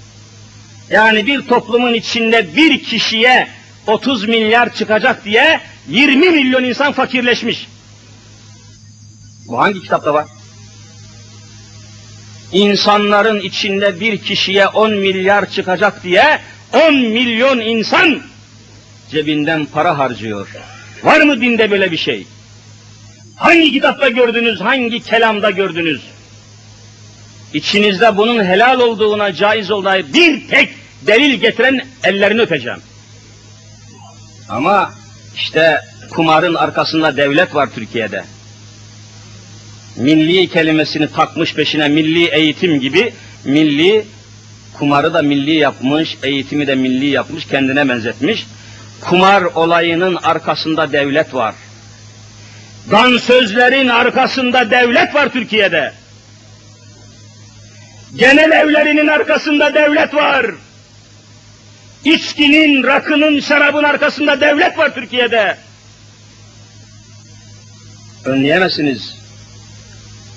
Yani 0.90 1.26
bir 1.26 1.42
toplumun 1.42 1.94
içinde 1.94 2.56
bir 2.56 2.84
kişiye 2.84 3.48
30 3.86 4.28
milyar 4.28 4.74
çıkacak 4.74 5.24
diye 5.24 5.60
20 5.88 6.30
milyon 6.30 6.64
insan 6.64 6.92
fakirleşmiş. 6.92 7.68
Bu 9.48 9.58
hangi 9.58 9.82
kitapta 9.82 10.14
var? 10.14 10.26
İnsanların 12.52 13.40
içinde 13.40 14.00
bir 14.00 14.18
kişiye 14.18 14.66
10 14.66 14.92
milyar 14.92 15.50
çıkacak 15.50 16.04
diye 16.04 16.40
10 16.72 16.94
milyon 16.94 17.60
insan 17.60 18.20
cebinden 19.10 19.64
para 19.64 19.98
harcıyor. 19.98 20.48
Var 21.02 21.20
mı 21.20 21.40
dinde 21.40 21.70
böyle 21.70 21.92
bir 21.92 21.96
şey? 21.96 22.26
Hangi 23.38 23.72
kitapta 23.72 24.08
gördünüz, 24.08 24.60
hangi 24.60 25.00
kelamda 25.00 25.50
gördünüz? 25.50 26.02
İçinizde 27.54 28.16
bunun 28.16 28.44
helal 28.44 28.80
olduğuna, 28.80 29.34
caiz 29.34 29.70
olduğuna 29.70 29.98
bir 30.14 30.48
tek 30.48 30.70
delil 31.06 31.34
getiren 31.34 31.80
ellerini 32.04 32.40
öpeceğim. 32.40 32.78
Ama 34.48 34.92
işte 35.36 35.80
kumarın 36.10 36.54
arkasında 36.54 37.16
devlet 37.16 37.54
var 37.54 37.68
Türkiye'de. 37.74 38.24
Milli 39.96 40.48
kelimesini 40.48 41.12
takmış 41.12 41.54
peşine 41.54 41.88
milli 41.88 42.26
eğitim 42.26 42.80
gibi 42.80 43.12
milli 43.44 44.04
kumarı 44.78 45.14
da 45.14 45.22
milli 45.22 45.54
yapmış, 45.54 46.16
eğitimi 46.22 46.66
de 46.66 46.74
milli 46.74 47.06
yapmış, 47.06 47.46
kendine 47.46 47.88
benzetmiş. 47.88 48.46
Kumar 49.00 49.42
olayının 49.42 50.16
arkasında 50.22 50.92
devlet 50.92 51.34
var. 51.34 51.54
Dansözlerin 52.90 53.88
arkasında 53.88 54.70
devlet 54.70 55.14
var 55.14 55.32
Türkiye'de. 55.32 55.92
Genel 58.16 58.50
evlerinin 58.50 59.08
arkasında 59.08 59.74
devlet 59.74 60.14
var. 60.14 60.46
İçkinin, 62.04 62.82
rakının, 62.82 63.40
şarabın 63.40 63.84
arkasında 63.84 64.40
devlet 64.40 64.78
var 64.78 64.94
Türkiye'de. 64.94 65.56
Önleyemezsiniz. 68.24 69.18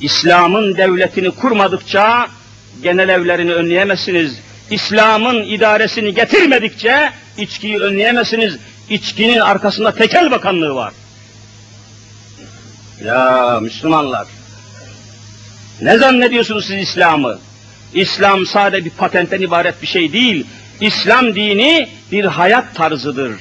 İslam'ın 0.01 0.77
devletini 0.77 1.31
kurmadıkça 1.31 2.27
genel 2.83 3.09
evlerini 3.09 3.53
önleyemezsiniz. 3.53 4.39
İslam'ın 4.71 5.43
idaresini 5.43 6.13
getirmedikçe 6.13 7.09
içkiyi 7.37 7.79
önleyemezsiniz. 7.79 8.57
İçkinin 8.89 9.39
arkasında 9.39 9.95
tekel 9.95 10.31
bakanlığı 10.31 10.75
var. 10.75 10.93
Ya 13.05 13.59
Müslümanlar, 13.61 14.27
ne 15.81 15.97
zannediyorsunuz 15.97 16.65
siz 16.65 16.89
İslam'ı? 16.89 17.39
İslam 17.93 18.45
sade 18.45 18.85
bir 18.85 18.89
patentten 18.89 19.41
ibaret 19.41 19.81
bir 19.81 19.87
şey 19.87 20.13
değil. 20.13 20.45
İslam 20.81 21.35
dini 21.35 21.89
bir 22.11 22.25
hayat 22.25 22.75
tarzıdır. 22.75 23.31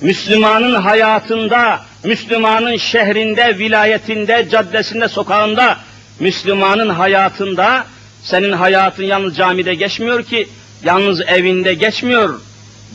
Müslümanın 0.00 0.74
hayatında, 0.74 1.80
Müslümanın 2.04 2.76
şehrinde, 2.76 3.58
vilayetinde, 3.58 4.48
caddesinde, 4.50 5.08
sokağında, 5.08 5.76
Müslümanın 6.20 6.88
hayatında, 6.88 7.86
senin 8.22 8.52
hayatın 8.52 9.04
yalnız 9.04 9.36
camide 9.36 9.74
geçmiyor 9.74 10.22
ki, 10.22 10.48
yalnız 10.84 11.20
evinde 11.20 11.74
geçmiyor. 11.74 12.40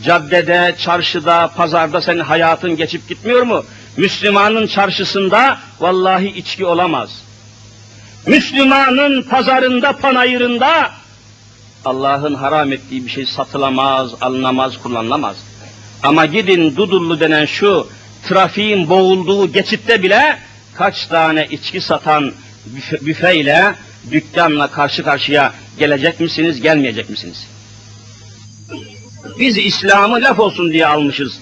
Caddede, 0.03 0.76
çarşıda, 0.78 1.51
pazarda 1.57 2.01
senin 2.01 2.20
hayatın 2.20 2.76
geçip 2.76 3.09
gitmiyor 3.09 3.41
mu? 3.41 3.66
Müslümanın 3.98 4.68
çarşısında 4.68 5.60
vallahi 5.80 6.28
içki 6.28 6.66
olamaz. 6.66 7.10
Müslümanın 8.28 9.22
pazarında, 9.22 9.92
panayırında 9.92 10.92
Allah'ın 11.86 12.36
haram 12.36 12.72
ettiği 12.72 13.06
bir 13.06 13.10
şey 13.10 13.26
satılamaz, 13.26 14.12
alınamaz, 14.22 14.78
kullanılamaz. 14.78 15.38
Ama 16.04 16.26
gidin 16.26 16.76
Dudullu 16.76 17.20
denen 17.20 17.46
şu 17.46 17.88
trafiğin 18.28 18.89
boğulduğu 18.89 19.54
geçitte 19.54 20.04
bile 20.04 20.39
kaç 20.76 21.08
tane 21.08 21.48
içki 21.52 21.82
satan 21.82 22.32
büfe, 22.66 23.06
büfeyle, 23.06 23.76
dükkanla 24.12 24.68
karşı 24.68 25.04
karşıya 25.04 25.54
gelecek 25.80 26.20
misiniz, 26.20 26.62
gelmeyecek 26.62 27.10
misiniz? 27.10 27.48
Biz 29.39 29.58
İslam'ı 29.58 30.22
laf 30.22 30.39
olsun 30.39 30.72
diye 30.72 30.88
almışız. 30.88 31.39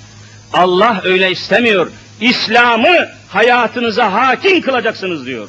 Allah 0.54 1.02
öyle 1.04 1.32
istemiyor. 1.32 1.92
İslam'ı 2.22 3.10
hayatınıza 3.30 4.14
hakim 4.14 4.62
kılacaksınız 4.62 5.26
diyor. 5.26 5.48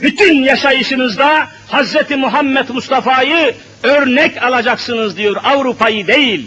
Bütün 0.00 0.42
yaşayışınızda 0.42 1.48
Hz. 1.72 1.96
Muhammed 2.16 2.68
Mustafa'yı 2.68 3.54
örnek 3.82 4.42
alacaksınız 4.42 5.16
diyor. 5.16 5.36
Avrupa'yı 5.44 6.06
değil. 6.06 6.46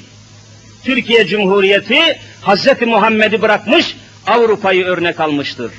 Türkiye 0.84 1.28
Cumhuriyeti 1.28 2.20
Hz. 2.48 2.68
Muhammed'i 2.88 3.42
bırakmış, 3.42 3.96
Avrupa'yı 4.28 4.86
örnek 4.86 5.20
almıştır. 5.20 5.72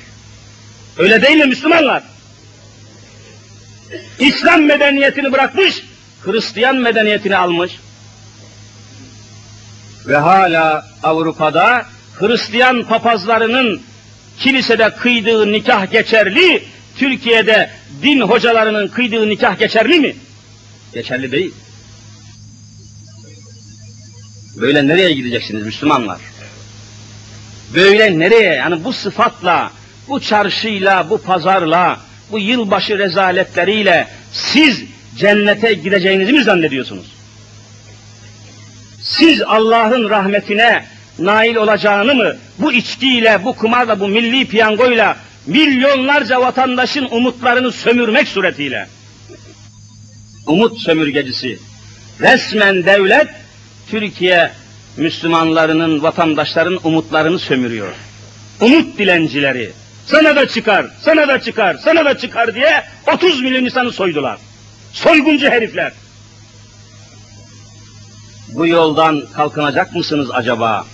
Öyle 0.97 1.21
değil 1.21 1.37
mi 1.37 1.45
Müslümanlar? 1.45 2.03
İslam 4.19 4.61
medeniyetini 4.61 5.31
bırakmış, 5.31 5.83
Hristiyan 6.25 6.75
medeniyetini 6.75 7.37
almış. 7.37 7.71
Ve 10.07 10.17
hala 10.17 10.87
Avrupa'da 11.03 11.85
Hristiyan 12.19 12.83
papazlarının 12.83 13.81
kilisede 14.39 14.89
kıydığı 14.89 15.51
nikah 15.51 15.91
geçerli, 15.91 16.63
Türkiye'de 16.97 17.69
din 18.01 18.21
hocalarının 18.21 18.87
kıydığı 18.87 19.29
nikah 19.29 19.59
geçerli 19.59 19.99
mi? 19.99 20.15
Geçerli 20.93 21.31
değil. 21.31 21.53
Böyle 24.55 24.87
nereye 24.87 25.13
gideceksiniz 25.13 25.65
Müslümanlar? 25.65 26.21
Böyle 27.75 28.19
nereye? 28.19 28.53
Yani 28.53 28.83
bu 28.83 28.93
sıfatla, 28.93 29.71
bu 30.07 30.19
çarşıyla, 30.19 31.09
bu 31.09 31.21
pazarla, 31.21 31.99
bu 32.31 32.39
yılbaşı 32.39 32.99
rezaletleriyle 32.99 34.07
siz 34.31 34.83
cennete 35.17 35.73
gideceğinizi 35.73 36.33
mi 36.33 36.43
zannediyorsunuz? 36.43 37.05
Siz 39.01 39.41
Allah'ın 39.41 40.09
rahmetine 40.09 40.85
nail 41.19 41.55
olacağını 41.55 42.15
mı 42.15 42.35
bu 42.59 42.73
içkiyle, 42.73 43.41
bu 43.43 43.53
kumarla, 43.53 43.99
bu 43.99 44.07
milli 44.07 44.47
piyangoyla 44.47 45.17
milyonlarca 45.47 46.41
vatandaşın 46.41 47.07
umutlarını 47.11 47.71
sömürmek 47.71 48.27
suretiyle 48.27 48.87
umut 50.47 50.79
sömürgecisi 50.79 51.59
Resmen 52.19 52.85
devlet 52.85 53.27
Türkiye 53.89 54.51
Müslümanlarının, 54.97 56.03
vatandaşların 56.03 56.79
umutlarını 56.83 57.39
sömürüyor. 57.39 57.93
Umut 58.61 58.97
dilencileri. 58.97 59.71
Sana 60.05 60.35
da 60.35 60.47
çıkar, 60.47 60.85
sana 61.01 61.27
da 61.27 61.41
çıkar, 61.41 61.77
sana 61.83 62.05
da 62.05 62.17
çıkar 62.17 62.55
diye 62.55 62.83
30 63.13 63.41
milyon 63.41 63.65
insanı 63.65 63.91
soydular. 63.91 64.37
Soyguncu 64.93 65.49
herifler. 65.49 65.91
Bu 68.49 68.67
yoldan 68.67 69.23
kalkınacak 69.33 69.95
mısınız 69.95 70.29
acaba? 70.31 70.85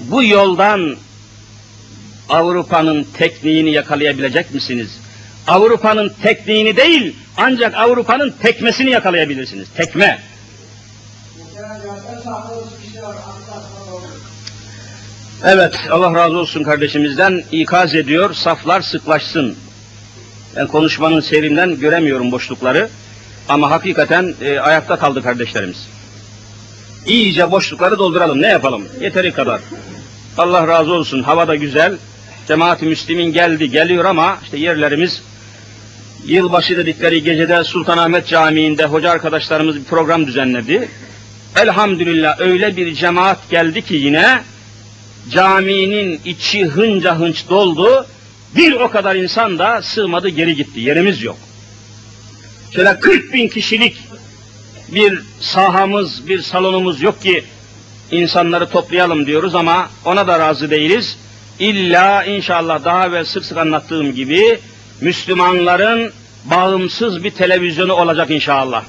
Bu 0.00 0.24
yoldan 0.24 0.96
Avrupa'nın 2.28 3.06
tekniğini 3.14 3.70
yakalayabilecek 3.70 4.54
misiniz? 4.54 4.98
Avrupa'nın 5.46 6.12
tekniğini 6.22 6.76
değil, 6.76 7.16
ancak 7.36 7.74
Avrupa'nın 7.74 8.34
tekmesini 8.42 8.90
yakalayabilirsiniz. 8.90 9.68
Tekme. 9.76 10.18
Evet, 15.44 15.74
Allah 15.90 16.14
razı 16.14 16.36
olsun 16.36 16.62
kardeşimizden 16.62 17.42
ikaz 17.52 17.94
ediyor, 17.94 18.34
saflar 18.34 18.80
sıklaşsın. 18.80 19.56
Ben 20.56 20.66
konuşmanın 20.66 21.20
serinden 21.20 21.80
göremiyorum 21.80 22.32
boşlukları. 22.32 22.88
Ama 23.48 23.70
hakikaten 23.70 24.34
e, 24.40 24.60
ayakta 24.60 24.96
kaldı 24.96 25.22
kardeşlerimiz. 25.22 25.88
İyice 27.06 27.50
boşlukları 27.50 27.98
dolduralım, 27.98 28.42
ne 28.42 28.46
yapalım? 28.46 28.88
Yeteri 29.00 29.32
kadar. 29.32 29.60
Allah 30.38 30.68
razı 30.68 30.92
olsun, 30.92 31.22
hava 31.22 31.48
da 31.48 31.56
güzel. 31.56 31.96
Cemaat-i 32.48 32.86
Müslim'in 32.86 33.32
geldi, 33.32 33.70
geliyor 33.70 34.04
ama 34.04 34.38
işte 34.42 34.58
yerlerimiz 34.58 35.22
yılbaşı 36.26 36.76
dedikleri 36.76 37.22
gecede 37.22 37.64
Sultanahmet 37.64 38.26
Camii'nde 38.26 38.84
hoca 38.84 39.10
arkadaşlarımız 39.10 39.76
bir 39.76 39.84
program 39.84 40.26
düzenledi. 40.26 40.88
Elhamdülillah 41.56 42.40
öyle 42.40 42.76
bir 42.76 42.94
cemaat 42.94 43.50
geldi 43.50 43.82
ki 43.82 43.94
yine 43.94 44.42
caminin 45.30 46.20
içi 46.24 46.64
hınca 46.64 47.18
hınç 47.18 47.48
doldu. 47.50 48.06
Bir 48.56 48.72
o 48.72 48.90
kadar 48.90 49.16
insan 49.16 49.58
da 49.58 49.82
sığmadı 49.82 50.28
geri 50.28 50.56
gitti. 50.56 50.80
Yerimiz 50.80 51.22
yok. 51.22 51.36
Şöyle 52.74 53.00
40 53.00 53.32
bin 53.32 53.48
kişilik 53.48 53.96
bir 54.88 55.22
sahamız, 55.40 56.28
bir 56.28 56.42
salonumuz 56.42 57.02
yok 57.02 57.22
ki 57.22 57.44
insanları 58.10 58.68
toplayalım 58.68 59.26
diyoruz 59.26 59.54
ama 59.54 59.90
ona 60.04 60.26
da 60.26 60.38
razı 60.38 60.70
değiliz. 60.70 61.18
İlla 61.58 62.24
inşallah 62.24 62.84
daha 62.84 63.12
ve 63.12 63.24
sık 63.24 63.44
sık 63.44 63.58
anlattığım 63.58 64.14
gibi 64.14 64.58
Müslümanların 65.00 66.12
bağımsız 66.44 67.24
bir 67.24 67.30
televizyonu 67.30 67.92
olacak 67.92 68.30
inşallah. 68.30 68.84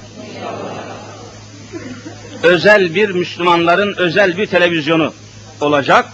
Özel 2.42 2.94
bir 2.94 3.08
Müslümanların 3.08 3.94
özel 3.96 4.36
bir 4.36 4.46
televizyonu 4.46 5.12
olacak 5.60 6.06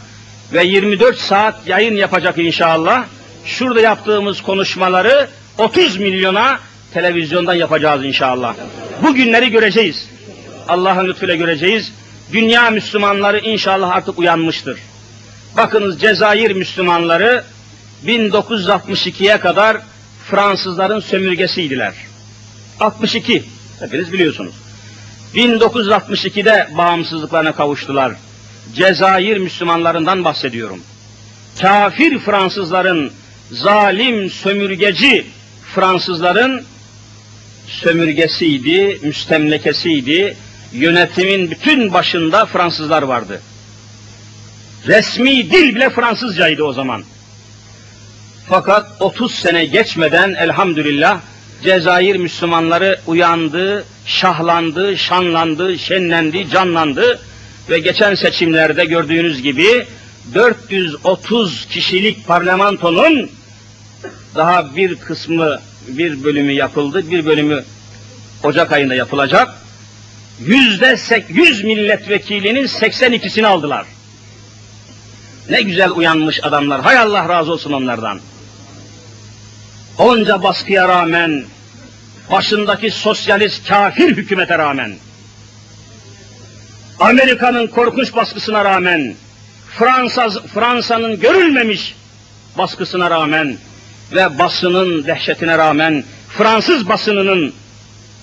ve 0.53 0.65
24 0.65 1.19
saat 1.19 1.69
yayın 1.69 1.95
yapacak 1.95 2.39
inşallah. 2.39 3.05
Şurada 3.45 3.81
yaptığımız 3.81 4.43
konuşmaları 4.43 5.29
30 5.59 5.97
milyona 5.97 6.59
televizyondan 6.95 7.55
yapacağız 7.55 8.05
inşallah. 8.05 8.55
Bu 9.07 9.15
günleri 9.15 9.51
göreceğiz. 9.51 10.09
Allah'ın 10.69 11.07
lütfuyla 11.07 11.35
göreceğiz. 11.35 11.93
Dünya 12.33 12.71
Müslümanları 12.71 13.39
inşallah 13.39 13.91
artık 13.91 14.19
uyanmıştır. 14.19 14.79
Bakınız 15.57 16.01
Cezayir 16.01 16.51
Müslümanları 16.51 17.45
1962'ye 18.07 19.41
kadar 19.41 19.77
Fransızların 20.31 21.01
sömürgesiydiler. 21.01 21.95
62, 22.81 23.45
hepiniz 23.81 24.13
biliyorsunuz. 24.13 24.55
1962'de 25.35 26.69
bağımsızlıklarına 26.79 27.53
kavuştular. 27.53 28.13
Cezayir 28.75 29.37
Müslümanlarından 29.37 30.25
bahsediyorum. 30.25 30.81
Kafir 31.61 32.19
Fransızların, 32.19 33.13
zalim, 33.51 34.31
sömürgeci 34.31 35.27
Fransızların 35.75 36.65
sömürgesiydi, 37.69 38.99
müstemlekesiydi. 39.03 40.37
Yönetimin 40.73 41.51
bütün 41.51 41.93
başında 41.93 42.47
Fransızlar 42.47 43.03
vardı. 43.03 43.41
Resmi 44.87 45.51
dil 45.51 45.75
bile 45.75 45.91
Fransızcaydı 45.91 46.65
o 46.65 46.73
zaman. 46.73 47.05
Fakat 48.49 48.93
30 49.01 49.35
sene 49.35 49.65
geçmeden 49.65 50.35
elhamdülillah 50.35 51.21
Cezayir 51.63 52.17
Müslümanları 52.17 53.01
uyandı, 53.07 53.85
şahlandı, 54.07 54.99
şanlandı, 54.99 55.79
şenlendi, 55.79 56.51
canlandı 56.51 57.21
ve 57.71 57.79
geçen 57.79 58.15
seçimlerde 58.15 58.85
gördüğünüz 58.85 59.43
gibi 59.43 59.87
430 60.35 61.67
kişilik 61.67 62.27
parlamentonun 62.27 63.31
daha 64.35 64.77
bir 64.77 64.95
kısmı, 64.95 65.61
bir 65.89 66.25
bölümü 66.25 66.53
yapıldı, 66.53 67.11
bir 67.11 67.27
bölümü 67.27 67.65
Ocak 68.43 68.73
ayında 68.73 68.95
yapılacak. 68.95 69.49
Yüzde 70.41 70.97
100 71.29 71.65
milletvekilinin 71.65 72.67
82'sini 72.67 73.47
aldılar. 73.47 73.87
Ne 75.51 75.63
güzel 75.63 75.91
uyanmış 75.91 76.45
adamlar. 76.45 76.81
Hay 76.81 76.99
Allah 76.99 77.29
razı 77.29 77.53
olsun 77.53 77.73
onlardan. 77.73 78.21
Onca 79.99 80.43
baskıya 80.43 80.89
rağmen, 80.89 81.45
başındaki 82.31 82.91
sosyalist 82.91 83.69
kafir 83.69 84.17
hükümete 84.17 84.59
rağmen, 84.59 84.95
Amerika'nın 87.01 87.67
korkunç 87.67 88.15
baskısına 88.15 88.65
rağmen, 88.65 89.15
Fransa 89.79 90.31
Fransa'nın 90.31 91.21
görülmemiş 91.21 91.95
baskısına 92.59 93.11
rağmen 93.11 93.57
ve 94.13 94.39
basının 94.39 95.07
dehşetine 95.07 95.59
rağmen, 95.59 96.05
Fransız 96.29 96.89
basınının 96.89 97.53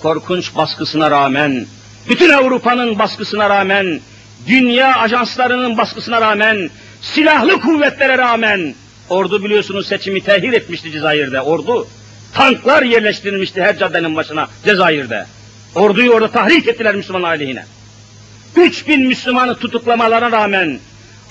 korkunç 0.01 0.55
baskısına 0.55 1.11
rağmen, 1.11 1.65
bütün 2.09 2.29
Avrupa'nın 2.29 2.99
baskısına 2.99 3.49
rağmen, 3.49 3.99
dünya 4.47 4.95
ajanslarının 4.97 5.77
baskısına 5.77 6.21
rağmen, 6.21 6.69
silahlı 7.01 7.61
kuvvetlere 7.61 8.17
rağmen, 8.17 8.75
ordu 9.09 9.43
biliyorsunuz 9.43 9.87
seçimi 9.87 10.21
tehir 10.21 10.53
etmişti 10.53 10.91
Cezayir'de, 10.91 11.41
ordu. 11.41 11.87
Tanklar 12.33 12.83
yerleştirilmişti 12.83 13.61
her 13.61 13.77
caddenin 13.77 14.15
başına 14.15 14.47
Cezayir'de. 14.65 15.25
Orduyu 15.75 16.11
orada 16.11 16.31
tahrik 16.31 16.67
ettiler 16.67 16.95
Müslüman 16.95 17.23
aleyhine. 17.23 17.65
3000 18.55 19.07
Müslümanı 19.07 19.59
tutuklamalarına 19.59 20.31
rağmen 20.31 20.79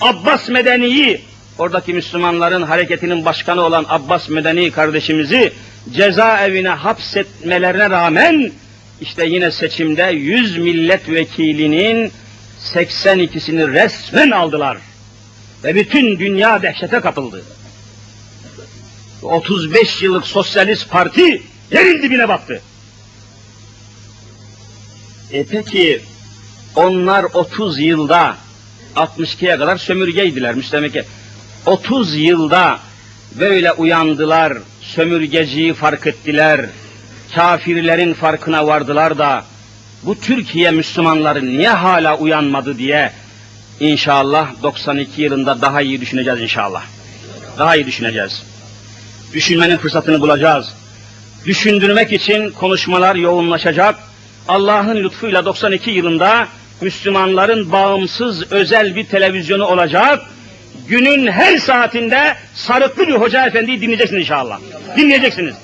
Abbas 0.01 0.49
Medeni'yi, 0.49 1.21
oradaki 1.57 1.93
Müslümanların 1.93 2.61
hareketinin 2.61 3.25
başkanı 3.25 3.61
olan 3.61 3.85
Abbas 3.89 4.29
Medeni 4.29 4.71
kardeşimizi 4.71 5.53
cezaevine 5.91 6.69
hapsetmelerine 6.69 7.89
rağmen 7.89 8.51
işte 9.01 9.25
yine 9.25 9.51
seçimde 9.51 10.03
100 10.03 10.57
milletvekilinin 10.57 12.11
82'sini 12.73 13.73
resmen 13.73 14.31
aldılar. 14.31 14.77
Ve 15.63 15.75
bütün 15.75 16.19
dünya 16.19 16.61
dehşete 16.61 16.99
kapıldı. 16.99 17.43
35 19.21 20.01
yıllık 20.01 20.27
sosyalist 20.27 20.89
parti 20.89 21.41
yerin 21.71 22.01
dibine 22.01 22.27
battı. 22.29 22.61
E 25.31 25.43
peki 25.43 26.01
onlar 26.75 27.23
30 27.23 27.79
yılda 27.79 28.37
62'ye 28.95 29.57
kadar 29.57 29.77
sömürgeydiler 29.77 30.55
müstemleke. 30.55 31.05
30 31.65 32.15
yılda 32.15 32.79
böyle 33.39 33.71
uyandılar, 33.71 34.57
sömürgeciyi 34.81 35.73
fark 35.73 36.07
ettiler, 36.07 36.65
kafirlerin 37.35 38.13
farkına 38.13 38.67
vardılar 38.67 39.17
da 39.17 39.43
bu 40.03 40.19
Türkiye 40.19 40.71
Müslümanları 40.71 41.45
niye 41.45 41.69
hala 41.69 42.17
uyanmadı 42.17 42.77
diye 42.77 43.11
inşallah 43.79 44.63
92 44.63 45.21
yılında 45.21 45.61
daha 45.61 45.81
iyi 45.81 46.01
düşüneceğiz 46.01 46.41
inşallah. 46.41 46.83
Daha 47.57 47.75
iyi 47.75 47.85
düşüneceğiz. 47.85 48.43
Düşünmenin 49.33 49.77
fırsatını 49.77 50.21
bulacağız. 50.21 50.73
Düşündürmek 51.45 52.11
için 52.11 52.51
konuşmalar 52.51 53.15
yoğunlaşacak. 53.15 53.95
Allah'ın 54.47 54.95
lütfuyla 54.95 55.45
92 55.45 55.91
yılında 55.91 56.47
Müslümanların 56.81 57.71
bağımsız 57.71 58.51
özel 58.51 58.95
bir 58.95 59.05
televizyonu 59.05 59.65
olacak. 59.65 60.21
Günün 60.87 61.27
her 61.27 61.57
saatinde 61.57 62.35
sarıklı 62.53 63.07
bir 63.07 63.13
hoca 63.13 63.47
efendiyi 63.47 63.81
dinleyeceksiniz 63.81 64.21
inşallah. 64.21 64.59
Dinleyeceksiniz. 64.97 65.55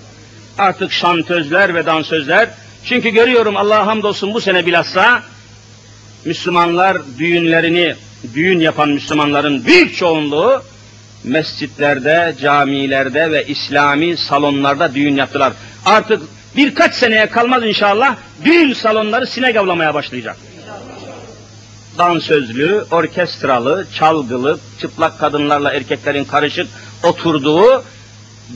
Artık 0.57 0.91
şantözler 0.91 1.75
ve 1.75 1.85
dansözler. 1.85 2.49
Çünkü 2.85 3.09
görüyorum 3.09 3.57
Allah'a 3.57 3.87
hamdolsun 3.87 4.33
bu 4.33 4.41
sene 4.41 4.65
bilhassa 4.65 5.23
Müslümanlar 6.25 6.97
düğünlerini, 7.17 7.95
düğün 8.33 8.59
yapan 8.59 8.89
Müslümanların 8.89 9.65
büyük 9.65 9.95
çoğunluğu 9.95 10.63
mescitlerde, 11.23 12.35
camilerde 12.41 13.31
ve 13.31 13.45
İslami 13.45 14.17
salonlarda 14.17 14.95
düğün 14.95 15.15
yaptılar. 15.15 15.53
Artık 15.85 16.21
birkaç 16.57 16.93
seneye 16.93 17.25
kalmaz 17.25 17.63
inşallah 17.63 18.15
düğün 18.45 18.73
salonları 18.73 19.27
sinek 19.27 19.55
avlamaya 19.55 19.93
başlayacak. 19.93 20.37
Dansözlü, 21.97 22.85
orkestralı, 22.91 23.87
çalgılı, 23.95 24.59
çıplak 24.81 25.19
kadınlarla 25.19 25.73
erkeklerin 25.73 26.25
karışık 26.25 26.67
oturduğu 27.03 27.83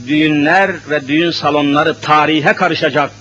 düğünler 0.08 0.72
ve 0.90 1.08
düğün 1.08 1.32
salonları 1.32 2.00
tarihe 2.00 2.54
karışacak. 2.54 3.12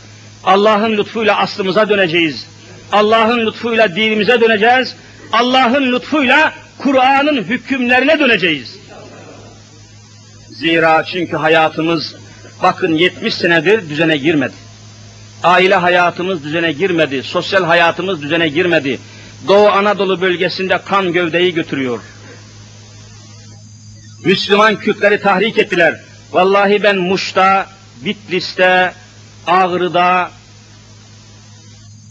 Allah'ın 0.45 0.97
lütfuyla 0.97 1.39
aslımıza 1.39 1.89
döneceğiz. 1.89 2.47
Allah'ın 2.93 3.47
lütfuyla 3.47 3.97
dinimize 3.97 4.41
döneceğiz. 4.41 4.95
Allah'ın 5.33 5.93
lütfuyla 5.93 6.53
Kur'an'ın 6.79 7.37
hükümlerine 7.37 8.19
döneceğiz. 8.19 8.77
Zira 10.51 11.05
çünkü 11.05 11.37
hayatımız 11.37 12.17
bakın 12.63 12.95
70 12.95 13.35
senedir 13.35 13.89
düzene 13.89 14.17
girmedi. 14.17 14.53
Aile 15.43 15.75
hayatımız 15.75 16.45
düzene 16.45 16.73
girmedi, 16.73 17.23
sosyal 17.23 17.65
hayatımız 17.65 18.23
düzene 18.23 18.49
girmedi. 18.49 18.99
Doğu 19.49 19.69
Anadolu 19.69 20.21
bölgesinde 20.21 20.79
kan 20.85 21.13
gövdeyi 21.13 21.55
götürüyor. 21.55 22.01
Müslüman 24.25 24.77
Kürtleri 24.77 25.21
tahrik 25.21 25.59
ettiler. 25.59 26.01
Vallahi 26.33 26.83
ben 26.83 26.97
Muş'ta, 26.97 27.67
Bitlis'te, 28.05 28.93
Ağrı'da 29.47 30.31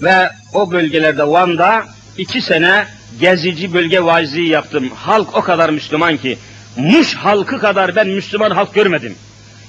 ve 0.02 0.30
o 0.54 0.72
bölgelerde 0.72 1.28
Van'da 1.28 1.86
iki 2.18 2.42
sene 2.42 2.86
gezici 3.20 3.74
bölge 3.74 4.04
vaizliği 4.04 4.50
yaptım. 4.50 4.90
Halk 4.96 5.38
o 5.38 5.42
kadar 5.42 5.70
Müslüman 5.70 6.18
ki 6.18 6.38
Muş 6.78 7.16
halkı 7.16 7.60
kadar 7.60 7.96
ben 7.96 8.08
Müslüman 8.08 8.52
halk 8.52 8.74
görmedim. 8.74 9.16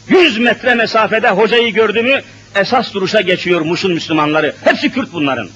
Yüz 0.08 0.38
metre 0.38 0.74
mesafede 0.74 1.30
hocayı 1.30 1.72
gördüğümü 1.72 2.22
esas 2.54 2.94
duruşa 2.94 3.20
geçiyor 3.20 3.60
Muş'un 3.60 3.92
Müslümanları. 3.92 4.54
Hepsi 4.64 4.92
Kürt 4.92 5.12
bunların. 5.12 5.48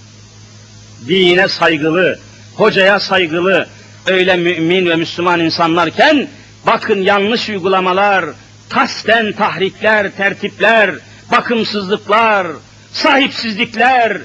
Dine 1.09 1.49
saygılı, 1.49 2.19
hocaya 2.57 3.01
saygılı, 3.01 3.67
öyle 4.07 4.37
mümin 4.37 4.87
ve 4.87 4.97
Müslüman 4.97 5.41
insanlarken 5.41 6.29
bakın 6.67 7.03
yanlış 7.03 7.49
uygulamalar, 7.49 8.25
kasten 8.69 9.33
tahrikler, 9.33 10.11
tertipler, 10.11 10.91
bakımsızlıklar, 11.33 12.47
sahipsizlikler, 12.93 14.19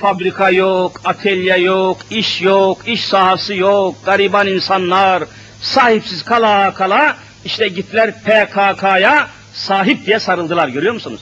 fabrika 0.00 0.50
yok, 0.50 1.00
atölye 1.04 1.56
yok, 1.56 1.98
iş 2.10 2.42
yok, 2.42 2.88
iş 2.88 3.04
sahası 3.04 3.54
yok, 3.54 3.94
gariban 4.04 4.46
insanlar, 4.46 5.24
sahipsiz 5.60 6.24
kala 6.24 6.74
kala 6.74 7.16
işte 7.44 7.68
gittiler 7.68 8.12
PKK'ya 8.12 9.28
sahip 9.54 10.06
diye 10.06 10.20
sarıldılar 10.20 10.68
görüyor 10.68 10.94
musunuz? 10.94 11.20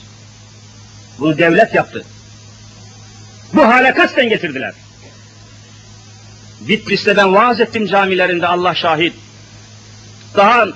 Bunu 1.19 1.39
devlet 1.39 1.75
yaptı. 1.75 2.05
Bu 3.55 3.69
hale 3.69 3.95
kasten 3.95 4.29
getirdiler. 4.29 4.75
Bitlis'te 6.61 7.17
ben 7.17 7.35
vaaz 7.35 7.61
ettim 7.61 7.87
camilerinde 7.87 8.47
Allah 8.47 8.75
şahit. 8.75 9.15
Daha 10.37 10.67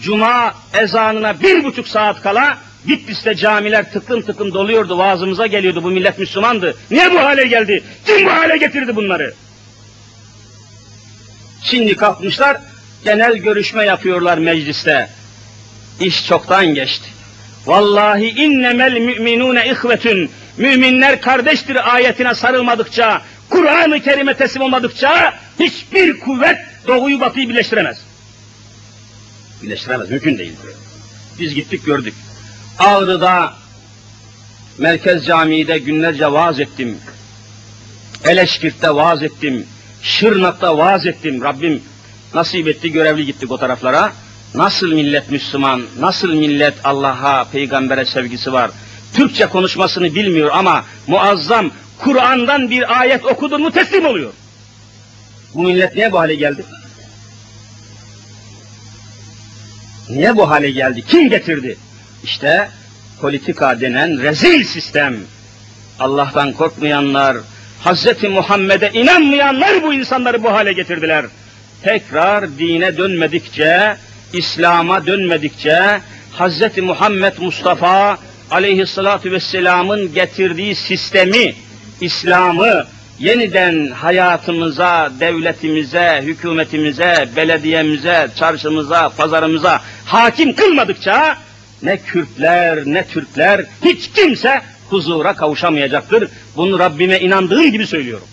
cuma 0.00 0.54
ezanına 0.80 1.40
bir 1.40 1.64
buçuk 1.64 1.88
saat 1.88 2.22
kala 2.22 2.58
Bitlis'te 2.88 3.34
camiler 3.34 3.92
tıklım 3.92 4.22
tıklım 4.22 4.54
doluyordu, 4.54 4.98
vaazımıza 4.98 5.46
geliyordu, 5.46 5.84
bu 5.84 5.90
millet 5.90 6.18
Müslümandı. 6.18 6.76
Niye 6.90 7.12
bu 7.12 7.18
hale 7.18 7.46
geldi? 7.46 7.82
Kim 8.06 8.26
bu 8.26 8.30
hale 8.30 8.56
getirdi 8.56 8.96
bunları? 8.96 9.34
Şimdi 11.62 11.96
kalkmışlar, 11.96 12.56
genel 13.04 13.36
görüşme 13.36 13.84
yapıyorlar 13.84 14.38
mecliste. 14.38 15.08
İş 16.00 16.26
çoktan 16.26 16.66
geçti. 16.66 17.08
Vallahi 17.66 18.28
innemel 18.28 18.92
müminune 18.92 19.68
ihvetün. 19.68 20.30
Müminler 20.56 21.20
kardeştir 21.20 21.94
ayetine 21.94 22.34
sarılmadıkça, 22.34 23.22
Kur'an-ı 23.48 24.00
Kerim'e 24.00 24.34
teslim 24.34 24.62
olmadıkça 24.62 25.34
hiçbir 25.60 26.20
kuvvet 26.20 26.58
doğuyu 26.86 27.20
batıyı 27.20 27.48
birleştiremez. 27.48 27.98
Birleştiremez, 29.62 30.10
mümkün 30.10 30.38
değil. 30.38 30.52
Biz 31.38 31.54
gittik 31.54 31.86
gördük. 31.86 32.14
Ağrı'da 32.78 33.54
Merkez 34.78 35.26
Camii'de 35.26 35.78
günlerce 35.78 36.32
vaaz 36.32 36.60
ettim. 36.60 36.98
Eleşkirt'te 38.24 38.94
vaaz 38.94 39.22
ettim. 39.22 39.66
Şırnak'ta 40.02 40.78
vaaz 40.78 41.06
ettim. 41.06 41.42
Rabbim 41.42 41.82
nasip 42.34 42.68
etti 42.68 42.92
görevli 42.92 43.26
gittik 43.26 43.50
o 43.50 43.58
taraflara. 43.58 44.12
Nasıl 44.54 44.92
millet 44.92 45.30
Müslüman, 45.30 45.82
nasıl 46.00 46.34
millet 46.34 46.74
Allah'a, 46.84 47.44
peygambere 47.44 48.04
sevgisi 48.04 48.52
var. 48.52 48.70
Türkçe 49.16 49.46
konuşmasını 49.46 50.14
bilmiyor 50.14 50.50
ama 50.52 50.84
muazzam 51.06 51.70
Kur'an'dan 51.98 52.70
bir 52.70 53.00
ayet 53.00 53.24
okudun 53.24 53.62
mu 53.62 53.70
teslim 53.72 54.06
oluyor. 54.06 54.32
Bu 55.54 55.62
millet 55.62 55.94
niye 55.94 56.12
bu 56.12 56.18
hale 56.18 56.34
geldi? 56.34 56.64
Niye 60.08 60.36
bu 60.36 60.50
hale 60.50 60.70
geldi? 60.70 61.02
Kim 61.08 61.28
getirdi? 61.28 61.76
İşte 62.24 62.68
politika 63.20 63.80
denen 63.80 64.22
rezil 64.22 64.64
sistem. 64.64 65.16
Allah'tan 66.00 66.52
korkmayanlar, 66.52 67.36
Hazreti 67.80 68.28
Muhammed'e 68.28 68.90
inanmayanlar 68.92 69.82
bu 69.82 69.94
insanları 69.94 70.42
bu 70.42 70.52
hale 70.52 70.72
getirdiler. 70.72 71.24
Tekrar 71.82 72.58
dine 72.58 72.96
dönmedikçe, 72.96 73.96
İslam'a 74.32 75.06
dönmedikçe, 75.06 76.00
Hazreti 76.32 76.82
Muhammed 76.82 77.32
Mustafa 77.38 78.18
aleyhissalatu 78.50 79.30
vesselamın 79.30 80.14
getirdiği 80.14 80.74
sistemi, 80.74 81.54
İslam'ı 82.00 82.86
yeniden 83.18 83.88
hayatımıza, 83.88 85.12
devletimize, 85.20 86.20
hükümetimize, 86.22 87.28
belediyemize, 87.36 88.28
çarşımıza, 88.38 89.08
pazarımıza 89.08 89.80
hakim 90.04 90.54
kılmadıkça 90.54 91.38
ne 91.82 91.96
Kürtler 91.96 92.82
ne 92.86 93.06
Türkler 93.06 93.64
hiç 93.84 94.10
kimse 94.14 94.62
huzura 94.90 95.34
kavuşamayacaktır. 95.34 96.28
Bunu 96.56 96.78
Rabbime 96.78 97.20
inandığım 97.20 97.72
gibi 97.72 97.86
söylüyorum. 97.86 98.26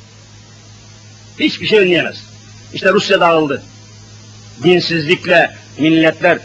Hiçbir 1.39 1.67
şey 1.67 1.79
önleyemez. 1.79 2.23
İşte 2.73 2.91
Rusya 2.91 3.19
dağıldı. 3.19 3.63
Dinsizlikle 4.63 5.51
milletler 5.77 6.39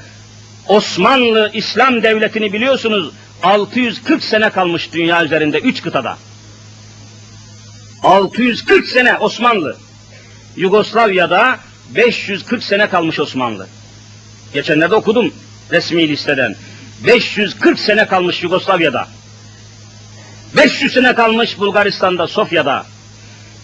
Osmanlı 0.69 1.51
İslam 1.55 2.03
devletini 2.03 2.53
biliyorsunuz 2.53 3.13
640 3.43 4.25
sene 4.25 4.51
kalmış 4.51 4.93
dünya 4.93 5.25
üzerinde 5.25 5.59
üç 5.59 5.83
kıtada. 5.83 6.19
640 8.03 8.87
sene 8.87 9.17
Osmanlı. 9.17 9.77
Yugoslavya'da 10.57 11.59
540 11.95 12.63
sene 12.63 12.89
kalmış 12.89 13.21
Osmanlı. 13.21 13.67
Geçenlerde 14.55 14.95
okudum 14.95 15.35
resmi 15.71 16.09
listeden. 16.09 16.57
540 17.07 17.79
sene 17.79 18.07
kalmış 18.07 18.43
Yugoslavya'da. 18.43 19.09
500 20.57 20.93
sene 20.93 21.15
kalmış 21.15 21.59
Bulgaristan'da, 21.59 22.27
Sofya'da. 22.27 22.87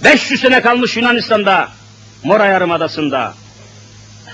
500 0.05 0.41
sene 0.41 0.61
kalmış 0.62 0.97
Yunanistan'da, 0.97 1.68
Mora 2.25 2.47
Yarımadası'nda. 2.47 3.35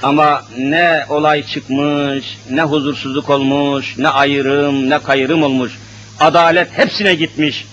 Ama 0.03 0.45
ne 0.59 1.05
olay 1.09 1.43
çıkmış, 1.43 2.39
ne 2.51 2.63
huzursuzluk 2.63 3.31
olmuş, 3.31 3.99
ne 3.99 4.09
ayrım, 4.09 4.91
ne 4.91 4.99
kayırım 4.99 5.43
olmuş. 5.43 5.73
Adalet 6.21 6.79
hepsine 6.79 7.15
gitmiş. 7.15 7.67